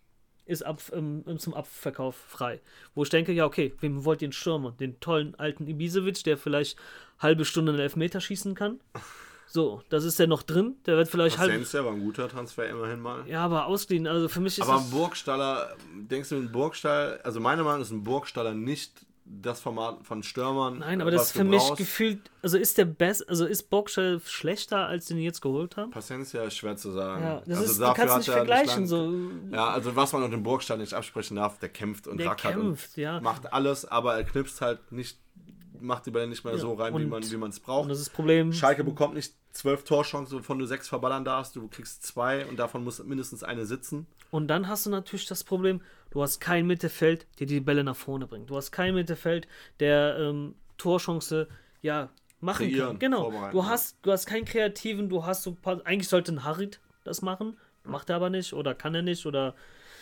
[0.46, 2.60] Ist ab, ähm, zum Abverkauf frei.
[2.94, 4.74] Wo ich denke, ja, okay, wem wollt ihr den Stürmer?
[4.74, 6.78] Den tollen alten Ibisevic, der vielleicht
[7.18, 8.80] halbe Stunde einen Elfmeter schießen kann?
[9.54, 10.78] So, das ist ja noch drin.
[10.88, 11.52] Der wird vielleicht halt.
[11.52, 13.24] Sensia war ein guter Transfer immerhin mal.
[13.28, 14.08] Ja, aber ausgeliehen.
[14.08, 17.86] Also für mich ist Aber ein Burgstaller, denkst du, ein Burgstall, also meiner Meinung nach
[17.86, 20.80] ist ein Burgstaller nicht das Format von Stürmern.
[20.80, 24.88] Nein, aber das ist für mich gefühlt, also ist der best, also ist Burgstall schlechter,
[24.88, 25.92] als den jetzt geholt haben?
[25.92, 27.24] Paciencia ist schwer zu sagen.
[27.24, 28.88] Ja, das also ist, du kannst nicht vergleichen.
[28.88, 29.14] so.
[29.52, 32.56] Ja, also was man unter dem Burgstall nicht absprechen darf, der kämpft und der rackert
[32.56, 33.22] kämpft, und ja.
[33.22, 35.20] macht alles, aber er knipst halt nicht
[35.80, 37.84] macht die Bälle nicht mehr ja, so rein, wie man wie es braucht.
[37.84, 38.52] Und das ist das Problem.
[38.54, 41.56] Schalke bekommt nicht zwölf Torchancen, wovon du sechs verballern darfst.
[41.56, 44.08] Du kriegst zwei und davon muss mindestens eine sitzen.
[44.32, 47.96] Und dann hast du natürlich das Problem, du hast kein Mittelfeld, der die Bälle nach
[47.96, 48.50] vorne bringt.
[48.50, 49.48] Du hast kein Mittelfeld,
[49.80, 51.48] der ähm, Torchance
[51.82, 53.00] ja machen Kreieren, kann.
[53.00, 53.52] Genau.
[53.52, 57.22] Du hast, du hast keinen Kreativen, du hast so paar, eigentlich sollte ein Harit das
[57.22, 59.56] machen, macht er aber nicht oder kann er nicht oder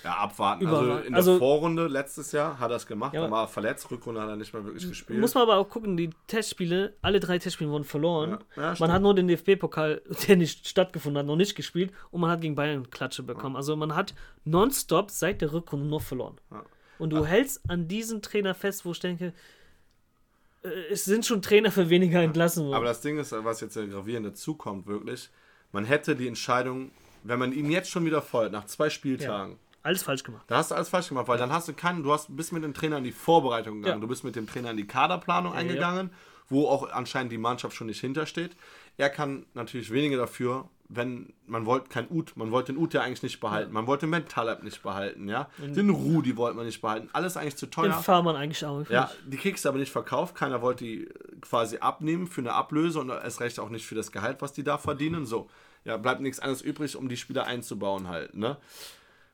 [0.03, 0.63] ja, abwarten.
[0.63, 3.43] Über, also in der also, Vorrunde letztes Jahr hat er es gemacht, ja, dann war
[3.43, 5.19] er verletzt, Rückrunde hat er nicht mehr wirklich gespielt.
[5.19, 8.39] Muss man aber auch gucken, die Testspiele, alle drei Testspiele wurden verloren.
[8.55, 12.21] Ja, ja, man hat nur den DFB-Pokal, der nicht stattgefunden hat, noch nicht gespielt und
[12.21, 13.55] man hat gegen Bayern Klatsche bekommen.
[13.55, 16.37] Also man hat nonstop seit der Rückrunde nur verloren.
[16.99, 19.33] Und du hältst an diesen Trainer fest, wo ich denke,
[20.63, 22.75] äh, es sind schon Trainer für weniger entlassen worden.
[22.75, 25.29] Aber das Ding ist, was jetzt gravierend dazukommt, wirklich,
[25.71, 26.91] man hätte die Entscheidung,
[27.23, 30.43] wenn man ihn jetzt schon wieder folgt, nach zwei Spieltagen, alles falsch gemacht.
[30.47, 32.63] Da hast du alles falsch gemacht, weil dann hast du keinen, du hast, bist mit
[32.63, 34.01] dem Trainer in die Vorbereitung gegangen, ja.
[34.01, 36.17] du bist mit dem Trainer in die Kaderplanung ja, eingegangen, ja.
[36.49, 38.55] wo auch anscheinend die Mannschaft schon nicht hintersteht.
[38.97, 43.01] Er kann natürlich weniger dafür, wenn man wollte kein Ut, man wollte den Ut ja
[43.01, 45.49] eigentlich nicht behalten, man wollte den Mentalab nicht behalten, ja.
[45.57, 47.89] Und den Rudi wollte man nicht behalten, alles eigentlich zu teuer.
[47.89, 48.87] Den Fahrmann eigentlich auch.
[48.89, 51.07] Ja, die kriegst du aber nicht verkauft, keiner wollte die
[51.39, 54.63] quasi abnehmen für eine Ablöse und erst recht auch nicht für das Gehalt, was die
[54.63, 55.25] da verdienen.
[55.25, 55.49] So,
[55.85, 58.57] ja, bleibt nichts anderes übrig, um die Spieler einzubauen halt, ne?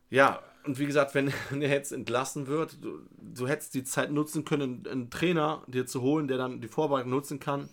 [0.09, 4.45] Ja, und wie gesagt, wenn, er jetzt entlassen wird, du, du hättest die Zeit nutzen
[4.45, 7.69] können, einen Trainer dir zu holen, der dann die Vorbereitung nutzen kann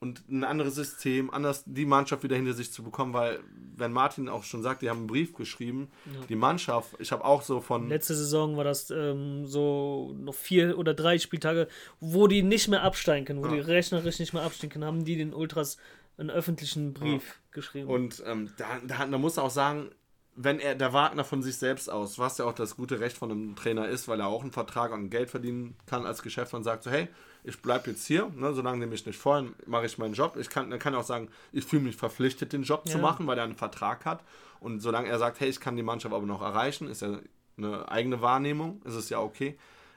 [0.00, 3.40] und ein anderes System, anders die Mannschaft wieder hinter sich zu bekommen, weil,
[3.76, 6.26] wenn Martin auch schon sagt, die haben einen Brief geschrieben, ja.
[6.28, 7.88] die Mannschaft, ich habe auch so von.
[7.88, 11.68] Letzte Saison war das ähm, so noch vier oder drei Spieltage,
[12.00, 13.54] wo die nicht mehr absteigen können, wo ja.
[13.54, 15.78] die rechnerisch nicht mehr absteigen können, haben die den Ultras
[16.18, 17.34] einen öffentlichen Brief ja.
[17.52, 17.88] geschrieben.
[17.88, 19.90] Und ähm, da, da, da muss auch sagen,
[20.36, 23.30] wenn er der Wagner von sich selbst aus, was ja auch das gute Recht von
[23.30, 26.84] einem Trainer ist, weil er auch einen Vertrag und Geld verdienen kann als Geschäftsmann, sagt
[26.84, 27.08] so, hey,
[27.44, 30.36] ich bleibe jetzt hier, ne, solange die mich nicht wollen, mache ich meinen Job.
[30.36, 32.92] Ich kann, dann kann er auch sagen, ich fühle mich verpflichtet, den Job ja.
[32.92, 34.24] zu machen, weil er einen Vertrag hat.
[34.60, 37.18] Und solange er sagt, hey, ich kann die Mannschaft aber noch erreichen, ist ja
[37.56, 39.56] eine eigene Wahrnehmung, ist es ja okay.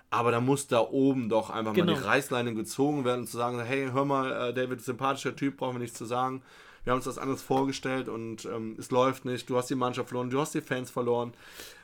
[0.10, 1.88] Aber da muss da oben doch einfach genau.
[1.88, 2.12] mal die genau.
[2.12, 5.80] Reißleine gezogen werden und zu sagen, hey, hör mal, äh, David, sympathischer Typ, brauchen wir
[5.80, 6.44] nichts zu sagen
[6.88, 10.08] wir haben uns das anders vorgestellt und ähm, es läuft nicht, du hast die Mannschaft
[10.08, 11.34] verloren, du hast die Fans verloren.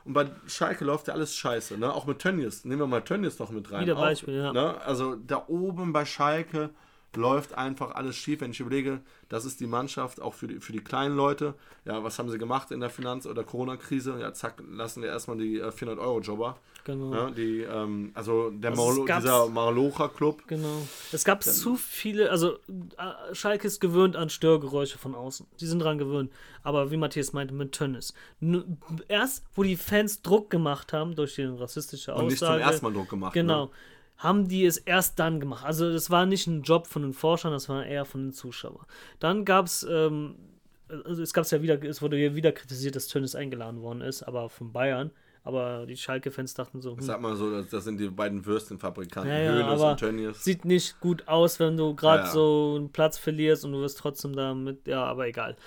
[0.05, 1.93] Und bei Schalke läuft ja alles scheiße, ne?
[1.93, 2.63] Auch mit Tönnies.
[2.63, 3.81] Nehmen wir mal Tönnies noch mit rein.
[3.81, 4.53] Wieder Beispiel, Auch, ja.
[4.53, 4.81] Ne?
[4.85, 6.69] Also da oben bei Schalke
[7.15, 8.41] läuft einfach alles schief.
[8.41, 11.55] Wenn ich überlege, das ist die Mannschaft auch für die, für die kleinen Leute.
[11.85, 14.17] Ja, was haben sie gemacht in der Finanz- oder Corona-Krise?
[14.19, 16.57] Ja, zack, lassen wir erstmal die äh, 400-Euro-Jobber.
[16.85, 17.13] Genau.
[17.13, 20.43] Ja, die, ähm, also der also Marlo, dieser Marlocha-Club.
[20.47, 20.85] Genau.
[21.11, 25.47] Es gab Dann, zu viele, also äh, Schalke ist gewöhnt an Störgeräusche von außen.
[25.61, 26.31] Die sind dran gewöhnt.
[26.61, 28.13] Aber wie Matthias meinte, mit Tönnis.
[29.07, 32.23] Erst, wo die Fans Druck gemacht haben durch die rassistische Aussage.
[32.23, 33.33] Und nicht zum ersten Mal Druck gemacht.
[33.33, 33.65] Genau.
[33.65, 33.71] Ne?
[34.17, 35.65] Haben die es erst dann gemacht.
[35.65, 38.85] Also das war nicht ein Job von den Forschern, das war eher von den Zuschauern.
[39.19, 40.35] Dann gab es, ähm,
[40.87, 44.01] also es gab es ja wieder, es wurde ja wieder kritisiert, dass Tönnis eingeladen worden
[44.01, 45.11] ist, aber von Bayern.
[45.45, 46.91] Aber die Schalke-Fans dachten so.
[46.95, 47.01] Hm.
[47.01, 50.43] Sag mal so, das, sind die beiden Würstchenfabrikanten, ja, ja, Hönes und Tönnies.
[50.43, 53.99] Sieht nicht gut aus, wenn du gerade ja, so einen Platz verlierst und du wirst
[53.99, 55.57] trotzdem damit, ja, aber egal.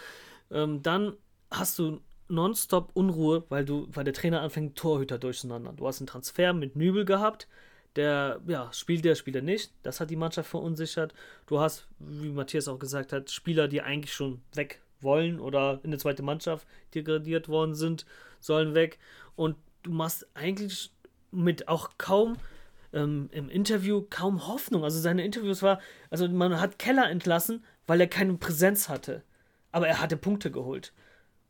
[0.50, 1.12] Ähm, dann
[1.50, 5.72] hast du nonstop Unruhe, weil du, weil der Trainer anfängt, Torhüter durcheinander.
[5.72, 7.46] Du hast einen Transfer mit Nübel gehabt,
[7.96, 9.72] der, ja, spielt der, spielt er nicht.
[9.82, 11.14] Das hat die Mannschaft verunsichert.
[11.46, 15.90] Du hast, wie Matthias auch gesagt hat, Spieler, die eigentlich schon weg wollen oder in
[15.90, 18.06] der zweite Mannschaft degradiert worden sind,
[18.40, 18.98] sollen weg.
[19.34, 20.90] Und du machst eigentlich
[21.30, 22.36] mit auch kaum
[22.92, 24.84] ähm, im Interview kaum Hoffnung.
[24.84, 25.80] Also seine Interviews war,
[26.10, 29.22] also man hat Keller entlassen, weil er keine Präsenz hatte.
[29.72, 30.92] Aber er hatte Punkte geholt.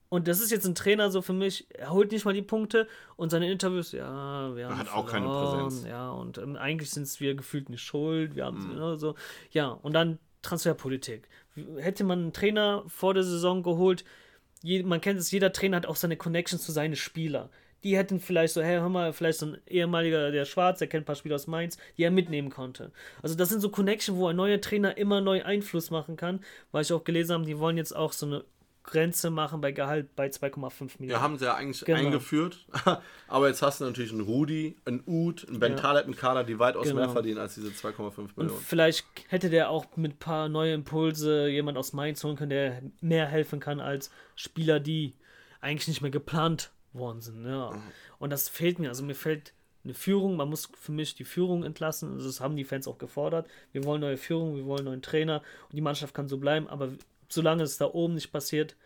[0.09, 2.87] Und das ist jetzt ein Trainer so für mich, er holt nicht mal die Punkte
[3.17, 4.75] und seine Interviews, ja, wir haben.
[4.75, 5.85] Er hat auch keine Präsenz.
[5.87, 8.77] Ja, und ähm, eigentlich sind es wir gefühlt nicht schuld, wir haben mhm.
[8.77, 9.15] ne, so.
[9.51, 11.29] Ja, und dann Transferpolitik.
[11.79, 14.05] Hätte man einen Trainer vor der Saison geholt,
[14.63, 17.49] je, man kennt es, jeder Trainer hat auch seine Connections zu seinen Spielern.
[17.83, 21.03] Die hätten vielleicht so, hey, hör mal, vielleicht so ein ehemaliger, der Schwarz, der kennt
[21.03, 22.91] ein paar Spieler aus Mainz, die er mitnehmen konnte.
[23.23, 26.41] Also das sind so Connections, wo ein neuer Trainer immer neu Einfluss machen kann,
[26.73, 28.45] weil ich auch gelesen habe, die wollen jetzt auch so eine
[28.87, 31.11] Grenze machen bei Gehalt bei 2,5 Millionen.
[31.11, 31.99] Ja, haben sie ja eigentlich genau.
[31.99, 32.67] eingeführt.
[33.29, 35.77] Aber jetzt hast du natürlich einen Rudi, einen Ud, einen Ben.
[35.77, 37.01] Taleb, einen Kader, die weitaus genau.
[37.01, 38.51] mehr verdienen als diese 2,5 Millionen.
[38.51, 42.51] Und vielleicht hätte der auch mit ein paar neuen Impulse jemand aus Mainz holen können,
[42.51, 45.15] der mehr helfen kann als Spieler, die
[45.61, 47.45] eigentlich nicht mehr geplant worden sind.
[47.45, 47.73] Ja.
[47.73, 47.83] Mhm.
[48.19, 48.89] Und das fehlt mir.
[48.89, 49.53] Also mir fällt
[49.85, 52.15] eine Führung, man muss für mich die Führung entlassen.
[52.15, 53.49] Also das haben die Fans auch gefordert.
[53.73, 56.91] Wir wollen neue Führung, wir wollen neuen Trainer und die Mannschaft kann so bleiben, aber
[57.29, 58.77] solange es da oben nicht passiert.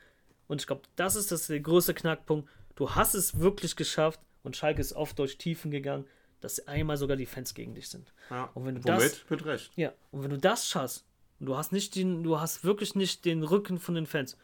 [0.48, 2.48] Und ich glaube, das ist das der größte Knackpunkt.
[2.74, 6.06] Du hast es wirklich geschafft und Schalke ist oft durch Tiefen gegangen,
[6.40, 8.12] dass einmal sogar die Fans gegen dich sind.
[8.30, 9.00] Ja, und wenn du womit?
[9.00, 9.72] das, mit Recht.
[9.76, 11.04] Ja, und wenn du das schaffst
[11.38, 14.36] und du hast nicht den, du hast wirklich nicht den Rücken von den Fans,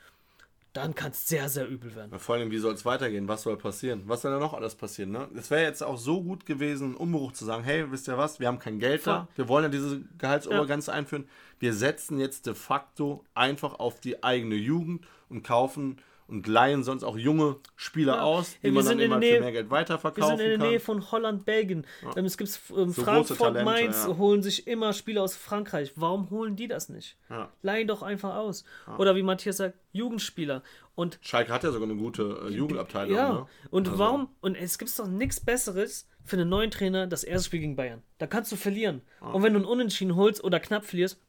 [0.76, 2.18] dann kann es sehr, sehr übel werden.
[2.18, 3.28] vor allem, wie soll es weitergehen?
[3.28, 4.02] Was soll passieren?
[4.06, 5.10] Was soll da noch alles passieren?
[5.10, 5.28] Ne?
[5.34, 8.40] Es wäre jetzt auch so gut gewesen, einen Umbruch zu sagen, hey, wisst ihr was,
[8.40, 10.96] wir haben kein Geld da, wir wollen ja diese Gehaltsobergrenze ja.
[10.98, 11.28] einführen.
[11.58, 15.96] Wir setzen jetzt de facto einfach auf die eigene Jugend und kaufen
[16.28, 18.22] und leihen sonst auch junge Spieler ja.
[18.22, 20.38] aus, die ja, man dann immer Nähe, für mehr Geld weiterverkaufen kann.
[20.38, 21.86] Wir sind in der Nähe von Holland, Belgien.
[22.02, 22.16] Ja.
[22.16, 25.92] Ähm, es gibt ähm, so Frankfurt, Talente, Mainz holen sich immer Spieler aus Frankreich.
[25.96, 27.16] Warum holen die das nicht?
[27.62, 28.64] Leihen doch einfach aus.
[28.98, 30.62] Oder wie Matthias sagt, Jugendspieler.
[30.94, 33.14] Und Schalke hat ja sogar eine gute äh, Jugendabteilung.
[33.14, 33.32] Ja.
[33.32, 33.46] Ne?
[33.70, 33.98] Und also.
[33.98, 34.28] warum?
[34.40, 38.02] Und es gibt doch nichts Besseres für einen neuen Trainer, das erste Spiel gegen Bayern.
[38.18, 39.02] Da kannst du verlieren.
[39.20, 41.20] Und wenn du einen Unentschieden holst oder knapp verlierst,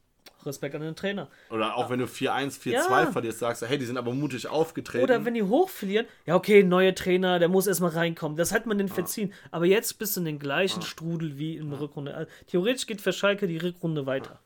[0.46, 1.28] Respekt an den Trainer.
[1.50, 3.12] Oder auch wenn du 4-1, 4-2 ja.
[3.12, 5.04] verlierst, sagst du, hey, die sind aber mutig aufgetreten.
[5.04, 8.36] Oder wenn die hoch verlieren, ja, okay, neuer Trainer, der muss erstmal reinkommen.
[8.36, 9.32] Das hat man den verziehen.
[9.50, 12.14] Aber jetzt bist du in den gleichen Strudel wie in der Rückrunde.
[12.14, 14.40] Also, theoretisch geht für Schalke die Rückrunde weiter.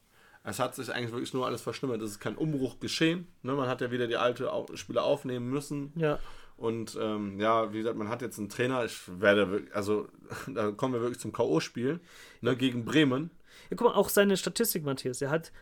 [0.44, 2.02] Es hat sich eigentlich wirklich nur alles verschlimmert.
[2.02, 3.28] Es ist kein Umbruch geschehen.
[3.42, 3.52] Ne?
[3.52, 5.92] Man hat ja wieder die alte Spieler aufnehmen müssen.
[5.94, 6.18] Ja.
[6.56, 8.84] Und ähm, ja, wie gesagt, man hat jetzt einen Trainer.
[8.84, 10.08] Ich werde, also
[10.46, 12.00] da kommen wir wirklich zum K.O.-Spiel
[12.40, 13.30] ne, gegen Bremen.
[13.70, 15.22] Ja, guck mal, auch seine Statistik, Matthias.
[15.22, 15.52] Er hat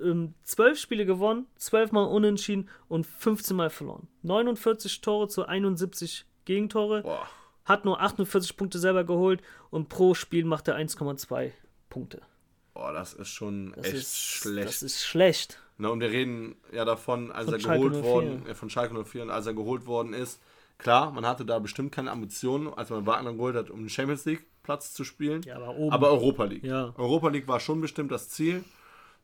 [0.00, 4.08] ähm, zwölf Spiele gewonnen, zwölfmal unentschieden und 15 Mal verloren.
[4.22, 7.02] 49 Tore zu 71 Gegentore.
[7.02, 7.28] Boah.
[7.64, 11.52] Hat nur 48 Punkte selber geholt und pro Spiel macht er 1,2
[11.90, 12.22] Punkte.
[12.72, 14.68] Boah, das ist schon das echt ist, schlecht.
[14.68, 15.60] Das ist schlecht.
[15.76, 18.10] Na, und wir reden ja davon, als von er Schalke geholt 04.
[18.10, 20.40] worden, äh, von Schalke 04 und als er geholt worden ist.
[20.78, 24.24] Klar, man hatte da bestimmt keine Ambitionen, als man Wagner geholt hat, um den Champions
[24.24, 25.42] League Platz zu spielen.
[25.42, 25.92] Ja, aber, oben.
[25.92, 26.62] aber Europa League.
[26.62, 26.92] Ja.
[26.96, 28.64] Europa League war schon bestimmt das Ziel.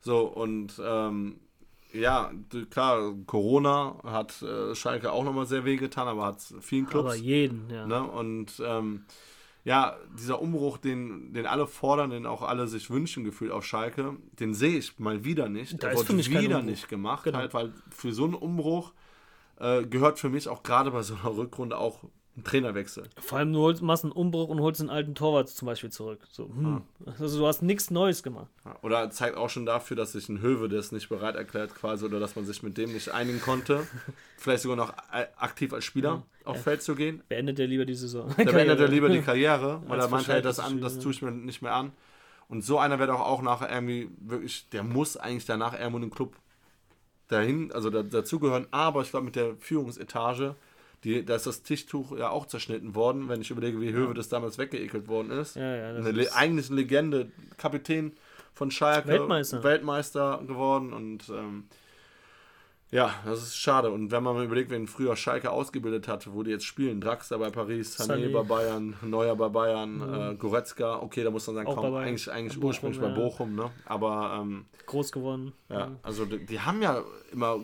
[0.05, 1.39] So, und ähm,
[1.91, 2.31] ja,
[2.69, 7.05] klar, Corona hat äh, Schalke auch nochmal sehr wehgetan, aber hat vielen Clubs.
[7.05, 7.87] Aber jeden, ja.
[7.87, 8.03] Ne?
[8.03, 9.05] Und ähm,
[9.63, 14.15] ja, dieser Umbruch, den, den alle fordern, den auch alle sich wünschen, gefühlt auf Schalke,
[14.39, 15.81] den sehe ich mal wieder nicht.
[15.81, 17.39] Da Der wird wieder nicht gemacht, genau.
[17.39, 18.93] halt, weil für so einen Umbruch
[19.59, 22.03] äh, gehört für mich auch gerade bei so einer Rückrunde auch
[22.37, 23.05] ein Trainerwechsel.
[23.17, 26.19] Vor allem, du holst, machst einen Umbruch und holst einen alten Torwart zum Beispiel zurück.
[26.29, 26.81] So, hm.
[27.05, 27.13] ja.
[27.19, 28.47] Also du hast nichts Neues gemacht.
[28.81, 32.19] Oder zeigt auch schon dafür, dass sich ein Höwe das nicht bereit erklärt quasi oder
[32.19, 33.87] dass man sich mit dem nicht einigen konnte.
[34.37, 34.93] Vielleicht sogar noch
[35.37, 36.51] aktiv als Spieler ja.
[36.51, 37.23] auf Feld zu gehen.
[37.29, 38.27] Beendet er lieber die Saison.
[38.37, 41.31] Da beendet er lieber die Karriere, weil er meint, das, an, das tue ich mir
[41.31, 41.93] nicht mehr an.
[42.49, 46.03] Und so einer wird auch, auch nachher irgendwie wirklich, der muss eigentlich danach irgendwo in
[46.03, 46.35] den Club
[47.27, 48.67] dahin, also da, dazugehören.
[48.71, 50.55] Aber ich glaube, mit der Führungsetage
[51.05, 54.27] die, da ist das Tischtuch ja auch zerschnitten worden, wenn ich überlege, wie Höwe das
[54.27, 55.55] damals weggeekelt worden ist.
[55.55, 58.13] Ja, ja, eine ist eigentlich eine Legende, Kapitän
[58.53, 61.65] von Schalke, Weltmeister, Weltmeister geworden und ähm,
[62.91, 63.91] ja, das ist schade.
[63.91, 67.39] Und wenn man mal überlegt, wen früher Schalke ausgebildet hat, wo die jetzt spielen, Draxler
[67.39, 70.31] bei Paris, Sané bei Bayern, Neuer bei Bayern, mhm.
[70.31, 73.09] äh, Goretzka, okay, da muss man sagen, komm, eigentlich, eigentlich Bochum, ursprünglich ja.
[73.09, 73.69] bei Bochum, ne?
[73.85, 75.51] Aber ähm, groß geworden.
[75.69, 77.03] Ja, also die, die, haben ja
[77.33, 77.59] immer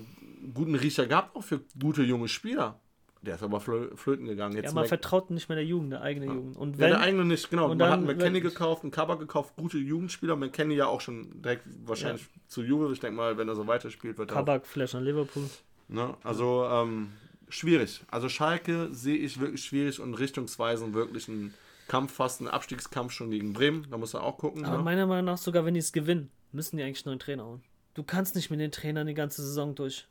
[0.54, 2.81] guten Riecher gehabt, auch für gute junge Spieler.
[3.24, 4.56] Der ist aber flöten gegangen.
[4.56, 6.36] Jetzt ja, man vertraut nicht mehr der Jugend, der eigenen ja.
[6.36, 6.58] Jugend.
[6.58, 7.68] Und wenn, ja, der eigene nicht, genau.
[7.68, 10.36] man dann, hat McKenny gekauft, einen Cover gekauft, gute Jugendspieler.
[10.36, 12.42] McKenny ja auch schon direkt wahrscheinlich ja.
[12.48, 12.92] zu Juve.
[12.92, 14.34] Ich denke mal, wenn er so weiterspielt, wird er.
[14.34, 15.44] Kabak vielleicht an Liverpool.
[15.88, 16.16] Ne?
[16.24, 17.12] Also ähm,
[17.50, 18.02] schwierig.
[18.10, 21.54] Also Schalke sehe ich wirklich schwierig und richtungsweisend wirklich ein
[21.88, 23.86] Kampf, fast ein Abstiegskampf schon gegen Bremen.
[23.92, 24.66] Da muss er auch gucken.
[24.66, 24.84] Aber ne?
[24.84, 27.64] meiner Meinung nach, sogar wenn die es gewinnen, müssen die eigentlich einen neuen Trainer holen.
[27.94, 30.08] Du kannst nicht mit den Trainern die ganze Saison durch.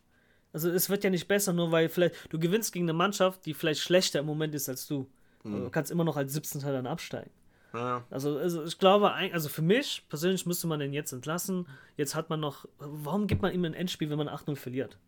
[0.52, 3.54] Also es wird ja nicht besser, nur weil vielleicht du gewinnst gegen eine Mannschaft, die
[3.54, 5.06] vielleicht schlechter im Moment ist als du.
[5.44, 5.64] Mhm.
[5.64, 6.60] Du kannst immer noch als 17.
[6.60, 7.30] dann absteigen.
[7.72, 8.04] Ja.
[8.10, 11.68] Also, also ich glaube, also für mich persönlich müsste man den jetzt entlassen.
[11.96, 14.98] Jetzt hat man noch, warum gibt man ihm ein Endspiel, wenn man 8-0 verliert?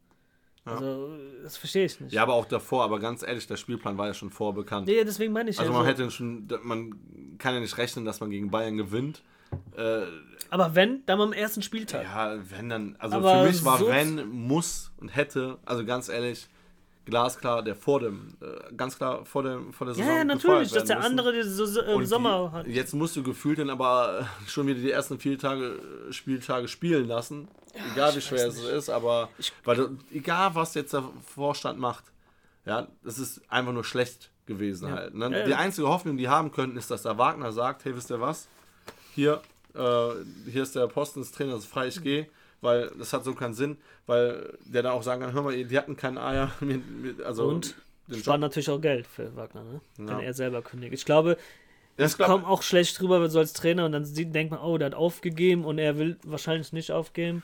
[0.64, 0.74] Ja.
[0.74, 2.12] Also, das verstehe ich nicht.
[2.12, 4.86] Ja, aber auch davor, aber ganz ehrlich, der Spielplan war ja schon vorbekannt.
[4.86, 8.30] Nee, deswegen meine ich Also, man hätte schon, man kann ja nicht rechnen, dass man
[8.30, 9.22] gegen Bayern gewinnt.
[9.76, 10.02] Äh,
[10.50, 12.04] aber wenn, dann am ersten Spieltag.
[12.04, 12.96] Ja, wenn dann.
[12.98, 16.48] Also aber für mich war so wenn, muss und hätte, also ganz ehrlich,
[17.04, 20.10] glasklar, der vor dem, äh, ganz klar vor, dem, vor der Saison.
[20.10, 21.10] Ja, ja natürlich, dass der müssen.
[21.10, 22.66] andere den so, äh, Sommer die, hat.
[22.66, 25.78] Jetzt musst du gefühlt dann aber schon wieder die ersten vier Tage,
[26.10, 27.48] Spieltage spielen lassen.
[27.74, 31.78] Ja, egal wie schwer es ist, aber ich, weil du, egal was jetzt der Vorstand
[31.78, 32.04] macht,
[32.66, 34.96] ja, das ist einfach nur schlecht gewesen ja.
[34.96, 35.14] halt.
[35.14, 35.44] Ne?
[35.46, 38.48] Die einzige Hoffnung, die haben könnten, ist, dass der Wagner sagt, hey, wisst ihr was?
[39.14, 39.42] Hier,
[39.74, 42.26] äh, hier ist der Posten des Trainers frei, ich gehe,
[42.60, 45.78] weil das hat so keinen Sinn, weil der dann auch sagen kann, hör mal, die
[45.78, 46.52] hatten keinen Eier.
[47.24, 47.74] also Und
[48.12, 49.80] sparen natürlich auch Geld für Wagner, ne?
[49.98, 50.06] Ja.
[50.06, 50.94] wenn er selber kündigt.
[50.94, 51.36] Ich glaube,
[51.96, 54.86] das kommt auch schlecht drüber so als Trainer und dann sieht, denkt man, oh, der
[54.86, 57.42] hat aufgegeben und er will wahrscheinlich nicht aufgeben.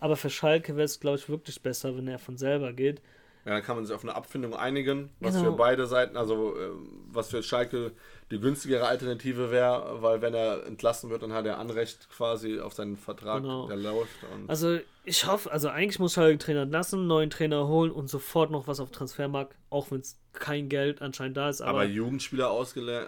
[0.00, 3.00] Aber für Schalke wäre es, glaube ich, wirklich besser, wenn er von selber geht.
[3.44, 5.50] Ja, dann kann man sich auf eine Abfindung einigen, was genau.
[5.50, 6.70] für beide Seiten, also äh,
[7.10, 7.92] was für Schalke
[8.30, 12.72] die günstigere Alternative wäre, weil wenn er entlassen wird, dann hat er Anrecht quasi auf
[12.72, 13.66] seinen Vertrag, genau.
[13.66, 14.10] der läuft.
[14.46, 18.08] also ich hoffe, also eigentlich muss Schalke den Trainer entlassen, einen neuen Trainer holen und
[18.08, 21.60] sofort noch was auf Transfermarkt, auch wenn es kein Geld anscheinend da ist.
[21.60, 22.48] Aber, aber Jugendspieler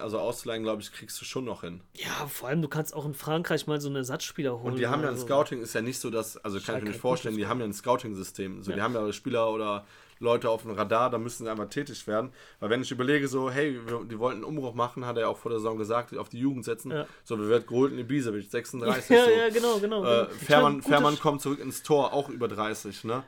[0.01, 1.81] also auszuleihen, glaube ich, kriegst du schon noch hin.
[1.95, 4.75] Ja, vor allem, du kannst auch in Frankreich mal so einen Ersatzspieler holen.
[4.75, 5.25] Und die haben ja ein so.
[5.25, 7.67] Scouting, ist ja nicht so, dass, also kann ich mir nicht vorstellen, die haben ja
[7.67, 8.63] ein Scouting-System.
[8.63, 8.77] So, ja.
[8.77, 9.87] Die haben ja Spieler oder
[10.19, 12.33] Leute auf dem Radar, da müssen sie einmal tätig werden.
[12.61, 15.39] Weil wenn ich überlege, so, hey, wir, die wollten einen Umbruch machen, hat er auch
[15.39, 16.91] vor der Saison gesagt, auf die Jugend setzen.
[16.91, 17.07] Ja.
[17.25, 19.11] So, wir werden geholt in Ibisevic, 36.
[19.15, 19.31] Ja, so.
[19.31, 20.05] ja, genau, genau.
[20.05, 23.23] Äh, Fährmann, Fährmann kommt zurück ins Tor, auch über 30, ne?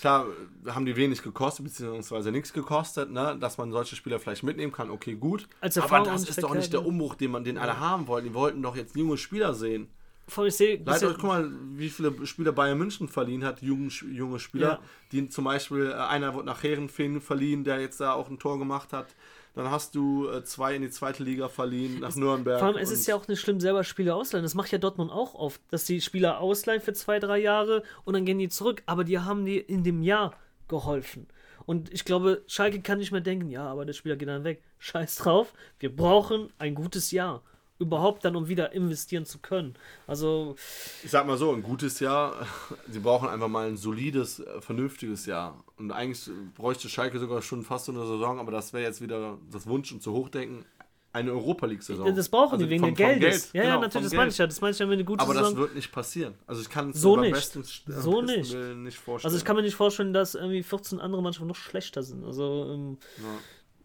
[0.00, 0.28] Klar,
[0.66, 3.36] haben die wenig gekostet, beziehungsweise nichts gekostet, ne?
[3.38, 5.46] dass man solche Spieler vielleicht mitnehmen kann, okay, gut.
[5.60, 8.28] Aber das ist doch nicht der Umbruch, den man den alle haben wollten.
[8.28, 9.88] Die wollten doch jetzt junge Spieler sehen.
[10.30, 10.80] Vor ich sehe.
[10.84, 14.68] Leider, guck mal, wie viele Spieler Bayern München verliehen hat, junge, junge Spieler.
[14.68, 14.80] Ja.
[15.12, 18.58] Die zum Beispiel, äh, einer wurde nach Herrenfeen verliehen, der jetzt da auch ein Tor
[18.58, 19.08] gemacht hat.
[19.54, 22.60] Dann hast du äh, zwei in die zweite Liga verliehen, nach es, Nürnberg.
[22.60, 24.44] Vor allem, es ist ja auch nicht schlimm, selber Spieler ausleihen.
[24.44, 28.14] Das macht ja Dortmund auch oft, dass die Spieler ausleihen für zwei, drei Jahre und
[28.14, 28.82] dann gehen die zurück.
[28.86, 30.34] Aber die haben die in dem Jahr
[30.68, 31.26] geholfen.
[31.66, 34.62] Und ich glaube, Schalke kann nicht mehr denken, ja, aber der Spieler geht dann weg.
[34.78, 37.42] Scheiß drauf, wir brauchen ein gutes Jahr.
[37.80, 39.74] Überhaupt dann, um wieder investieren zu können.
[40.06, 40.54] Also.
[41.02, 42.46] Ich sag mal so, ein gutes Jahr,
[42.88, 45.64] sie brauchen einfach mal ein solides, äh, vernünftiges Jahr.
[45.76, 49.38] Und eigentlich bräuchte Schalke sogar schon fast so eine Saison, aber das wäre jetzt wieder
[49.50, 50.64] das Wunsch und zu hochdenken.
[51.12, 52.14] Eine Europa League-Saison.
[52.14, 53.20] Das brauchen also die wegen vom, des Geldes.
[53.20, 53.54] Geld.
[53.54, 54.46] Ja, genau, ja, natürlich, das meine ich ja.
[54.46, 55.50] Das meine ich ja, wenn eine gute Aber Saison.
[55.50, 56.34] das wird nicht passieren.
[56.46, 57.32] Also ich kann es so nicht.
[57.32, 58.54] Bestens, äh, so nicht.
[58.54, 59.28] nicht vorstellen.
[59.28, 62.24] Also ich kann mir nicht vorstellen, dass irgendwie 14 andere Mannschaften noch schlechter sind.
[62.24, 63.24] Also ähm, ja.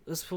[0.06, 0.28] das,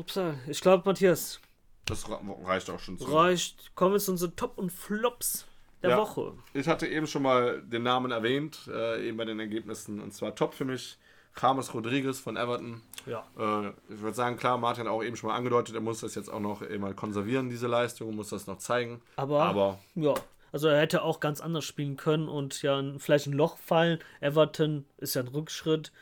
[0.49, 1.41] ich glaube, Matthias,
[1.89, 2.07] das
[2.45, 3.05] reicht auch schon so.
[3.07, 3.74] Reicht.
[3.74, 5.47] Kommen wir zu unseren Top und Flops
[5.82, 6.32] der ja, Woche.
[6.55, 10.01] Ich hatte eben schon mal den Namen erwähnt, äh, eben bei den Ergebnissen.
[10.01, 10.99] Und zwar Top für mich
[11.41, 12.82] James Rodriguez von Everton.
[13.07, 13.24] Ja.
[13.39, 16.14] Äh, ich würde sagen, klar, Martin hat auch eben schon mal angedeutet, er muss das
[16.14, 19.01] jetzt auch noch mal konservieren, diese Leistung, muss das noch zeigen.
[19.16, 20.14] Aber, Aber ja,
[20.53, 23.99] also er hätte auch ganz anders spielen können und ja vielleicht ein Loch fallen.
[24.20, 25.93] Everton ist ja ein Rückschritt.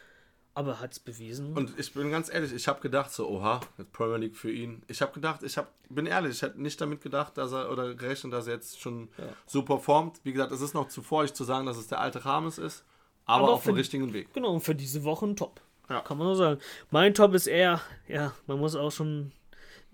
[0.57, 1.53] Aber er hat es bewiesen.
[1.53, 3.61] Und ich bin ganz ehrlich, ich habe gedacht, so, oha,
[3.93, 4.83] Premier League für ihn.
[4.89, 7.95] Ich habe gedacht, ich hab, bin ehrlich, ich hätte nicht damit gedacht, dass er, oder
[7.95, 9.25] gerechnet, dass er jetzt schon ja.
[9.45, 10.19] so performt.
[10.25, 12.87] Wie gesagt, es ist noch zuvor, ich zu sagen, dass es der alte Rames ist,
[13.27, 14.33] aber, aber auf dem richtigen Weg.
[14.33, 15.61] Genau, und für diese Woche ein Top.
[15.91, 16.01] Ja.
[16.01, 16.59] Kann man nur sagen.
[16.91, 19.33] Mein Top ist eher, ja, man muss auch schon,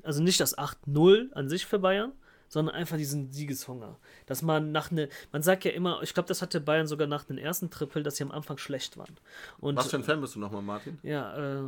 [0.04, 2.12] also nicht das 8-0 an sich für Bayern,
[2.52, 3.96] sondern einfach diesen Siegeshunger.
[4.26, 7.24] Dass man nach ne, man sagt ja immer, ich glaube, das hatte Bayern sogar nach
[7.24, 9.16] dem ersten Triple, dass sie am Anfang schlecht waren.
[9.58, 10.98] Und, Was für ein Fan bist du nochmal, Martin?
[11.02, 11.62] Ja, äh,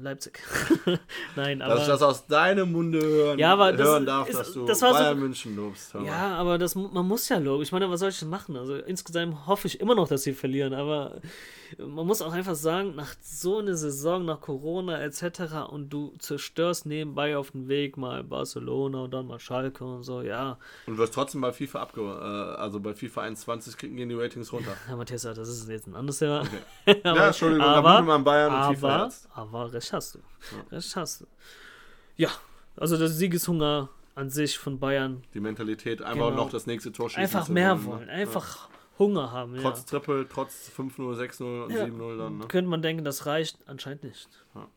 [0.00, 0.38] Leipzig.
[1.36, 1.74] Nein, aber.
[1.74, 4.64] Dass ich das aus deinem Munde hören, ja, aber hören das darf, ist, dass du
[4.64, 5.94] das Bayern so, München lobst.
[5.94, 7.64] Ja, aber das, man muss ja loben.
[7.64, 8.56] Ich meine, was soll ich denn machen?
[8.56, 11.20] Also insgesamt hoffe ich immer noch, dass sie verlieren, aber
[11.76, 15.68] man muss auch einfach sagen, nach so einer Saison, nach Corona etc.
[15.70, 20.22] und du zerstörst nebenbei auf dem Weg mal Barcelona und dann mal Schalke und so,
[20.28, 20.58] ja.
[20.86, 22.00] Und du wirst trotzdem bei FIFA abge...
[22.00, 24.76] Äh, also bei FIFA 21 kriegen gehen die Ratings runter.
[24.88, 26.42] Ja, Matthias, das ist jetzt ein anderes Thema.
[26.42, 27.00] Okay.
[27.04, 29.28] aber, ja, Entschuldigung, aber, da man Bayern und aber, FIFA jetzt.
[29.34, 30.18] Aber recht hast du.
[30.18, 30.76] Ja.
[30.76, 31.26] Recht hast du.
[32.16, 32.30] Ja,
[32.76, 35.22] also der Siegeshunger an sich von Bayern.
[35.34, 36.44] Die Mentalität, einfach genau.
[36.44, 37.22] noch das nächste Tor schießen.
[37.22, 38.12] Einfach mehr wollen, ne?
[38.12, 38.68] einfach...
[38.70, 39.56] Ja Hunger haben.
[39.60, 39.84] Trotz ja.
[39.98, 41.84] Triple, trotz 5-0, 6-0 und ja.
[41.84, 42.38] 7-0 dann.
[42.38, 42.46] Ne?
[42.48, 44.28] Könnte man denken, das reicht, anscheinend nicht.
[44.54, 44.68] Ja,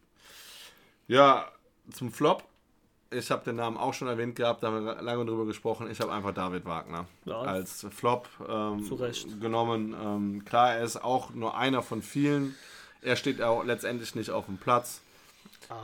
[1.08, 1.52] ja
[1.92, 2.44] zum Flop.
[3.12, 5.90] Ich habe den Namen auch schon erwähnt gehabt, da haben wir lange drüber gesprochen.
[5.92, 7.42] Ich habe einfach David Wagner ja.
[7.42, 8.88] als Flop ähm,
[9.42, 9.94] genommen.
[10.02, 12.56] Ähm, klar, er ist auch nur einer von vielen.
[13.02, 15.02] Er steht auch letztendlich nicht auf dem Platz.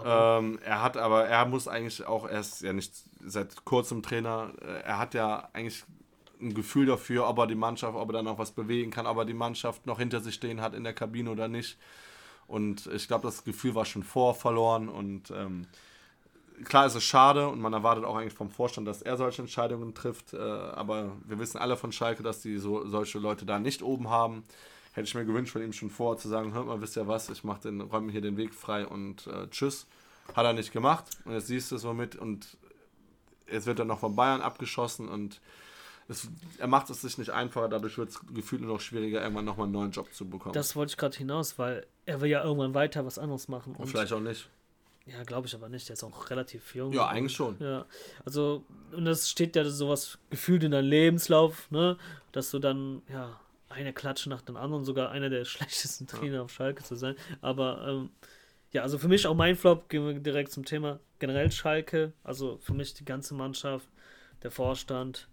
[0.05, 2.93] Ähm, er hat aber, er muss eigentlich auch, er ist ja nicht
[3.25, 5.83] seit kurzem Trainer, äh, er hat ja eigentlich
[6.41, 9.17] ein Gefühl dafür, ob er die Mannschaft, ob er da noch was bewegen kann, ob
[9.17, 11.77] er die Mannschaft noch hinter sich stehen hat in der Kabine oder nicht.
[12.47, 15.67] Und ich glaube, das Gefühl war schon vor verloren und ähm,
[16.63, 19.93] klar ist es schade und man erwartet auch eigentlich vom Vorstand, dass er solche Entscheidungen
[19.93, 23.81] trifft, äh, aber wir wissen alle von Schalke, dass die so, solche Leute da nicht
[23.81, 24.43] oben haben.
[24.93, 27.29] Hätte ich mir gewünscht von ihm schon vor zu sagen, hört mal, wisst ihr was,
[27.29, 29.85] ich mach den, räume hier den Weg frei und äh, tschüss.
[30.35, 32.57] Hat er nicht gemacht und jetzt siehst du es so mit und
[33.51, 35.39] jetzt wird er noch von Bayern abgeschossen und
[36.09, 36.27] es,
[36.57, 39.65] er macht es sich nicht einfacher, dadurch wird es gefühlt nur noch schwieriger, irgendwann nochmal
[39.65, 40.53] einen neuen Job zu bekommen.
[40.53, 43.73] Das wollte ich gerade hinaus, weil er will ja irgendwann weiter was anderes machen.
[43.73, 44.49] Und, und vielleicht auch nicht.
[45.07, 45.87] Ja, glaube ich aber nicht.
[45.87, 46.91] Der ist auch relativ jung.
[46.91, 47.55] Ja, eigentlich schon.
[47.59, 47.85] Ja,
[48.25, 51.97] also, und das steht ja sowas gefühlt in deinem Lebenslauf, ne?
[52.33, 53.39] Dass du dann, ja,
[53.69, 56.41] eine Klatsche nach dem anderen, sogar einer der schlechtesten Trainer ja.
[56.41, 57.15] auf Schalke zu sein.
[57.41, 58.09] Aber, ähm,
[58.71, 62.11] ja, also für mich auch mein Flop, gehen wir direkt zum Thema generell Schalke.
[62.23, 63.87] Also für mich die ganze Mannschaft,
[64.43, 65.29] der Vorstand,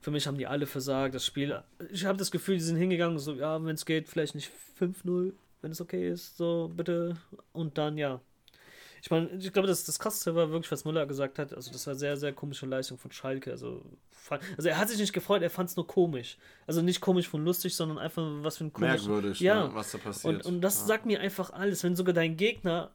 [0.00, 1.14] für mich haben die alle versagt.
[1.14, 4.34] Das Spiel, ich habe das Gefühl, die sind hingegangen, so, ja, wenn es geht, vielleicht
[4.34, 7.16] nicht 5-0, wenn es okay ist, so, bitte.
[7.52, 8.20] Und dann, ja.
[9.02, 11.52] Ich meine, ich glaube, das, das Krasseste war wirklich, was Müller gesagt hat.
[11.54, 13.50] Also, das war sehr, sehr komische Leistung von Schalke.
[13.50, 13.82] Also,
[14.56, 16.36] also er hat sich nicht gefreut, er fand es nur komisch.
[16.66, 19.06] Also nicht komisch von lustig, sondern einfach was für ein komisch.
[19.06, 20.46] Merkwürdig, ja, ne, was da passiert.
[20.46, 20.86] Und, und das ja.
[20.86, 21.82] sagt mir einfach alles.
[21.82, 22.90] Wenn sogar dein Gegner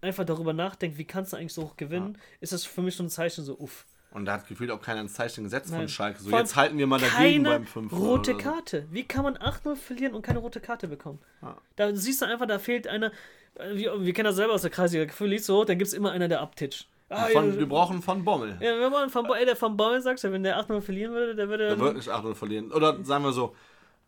[0.00, 2.22] einfach darüber nachdenkt, wie kannst du eigentlich so hoch gewinnen, ja.
[2.40, 3.86] ist das für mich schon ein Zeichen so, uff.
[4.10, 5.80] Und da hat gefühlt auch keiner ein Zeichen gesetzt Nein.
[5.80, 6.22] von Schalke.
[6.22, 8.86] So, jetzt halten wir mal dagegen beim 5 rote Karte.
[8.90, 11.18] Wie kann man 8-0 verlieren und keine rote Karte bekommen?
[11.42, 11.58] Ja.
[11.76, 13.12] Da siehst du einfach, da fehlt einer.
[13.58, 15.04] Äh, wir, wir kennen das selber aus der Kreisliga.
[15.04, 16.88] Gefühl liest so, dann gibt es immer einer, der abtitscht.
[17.10, 18.58] Ah, von, ja, wir brauchen von Bommel.
[18.60, 21.34] Ja, wenn man von, Bommel, ey, der von Bommel sagt, wenn der 8-0 verlieren würde,
[21.34, 21.68] der würde.
[21.68, 22.72] Der wird nicht 8-0 verlieren.
[22.72, 23.54] Oder sagen wir so.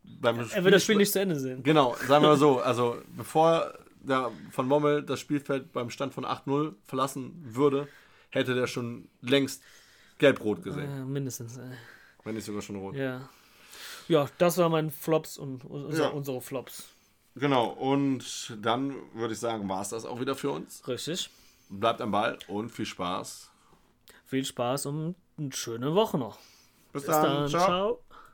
[0.03, 1.63] Beim er Spiel, wird das Spiel nicht zu Ende sehen.
[1.63, 2.61] Genau, sagen wir so.
[2.61, 3.73] Also, bevor
[4.03, 7.89] der von Bommel das Spielfeld beim Stand von 8-0 verlassen würde,
[8.31, 9.63] hätte der schon längst
[10.19, 10.91] gelb-rot gesehen.
[10.91, 11.57] Äh, mindestens.
[11.57, 11.63] Äh.
[12.25, 12.97] Wenn nicht sogar schon rot.
[12.97, 13.29] Ja.
[14.09, 16.09] Ja, das waren meine Flops und unser, ja.
[16.09, 16.89] unsere Flops.
[17.37, 20.87] Genau, und dann würde ich sagen, war es das auch wieder für uns.
[20.87, 21.31] Richtig.
[21.69, 23.51] Bleibt am Ball und viel Spaß.
[24.27, 26.39] Viel Spaß und eine schöne Woche noch.
[26.93, 27.23] Bis, Bis dann.
[27.23, 27.49] dann.
[27.49, 27.65] Ciao.
[27.67, 28.01] Ciao.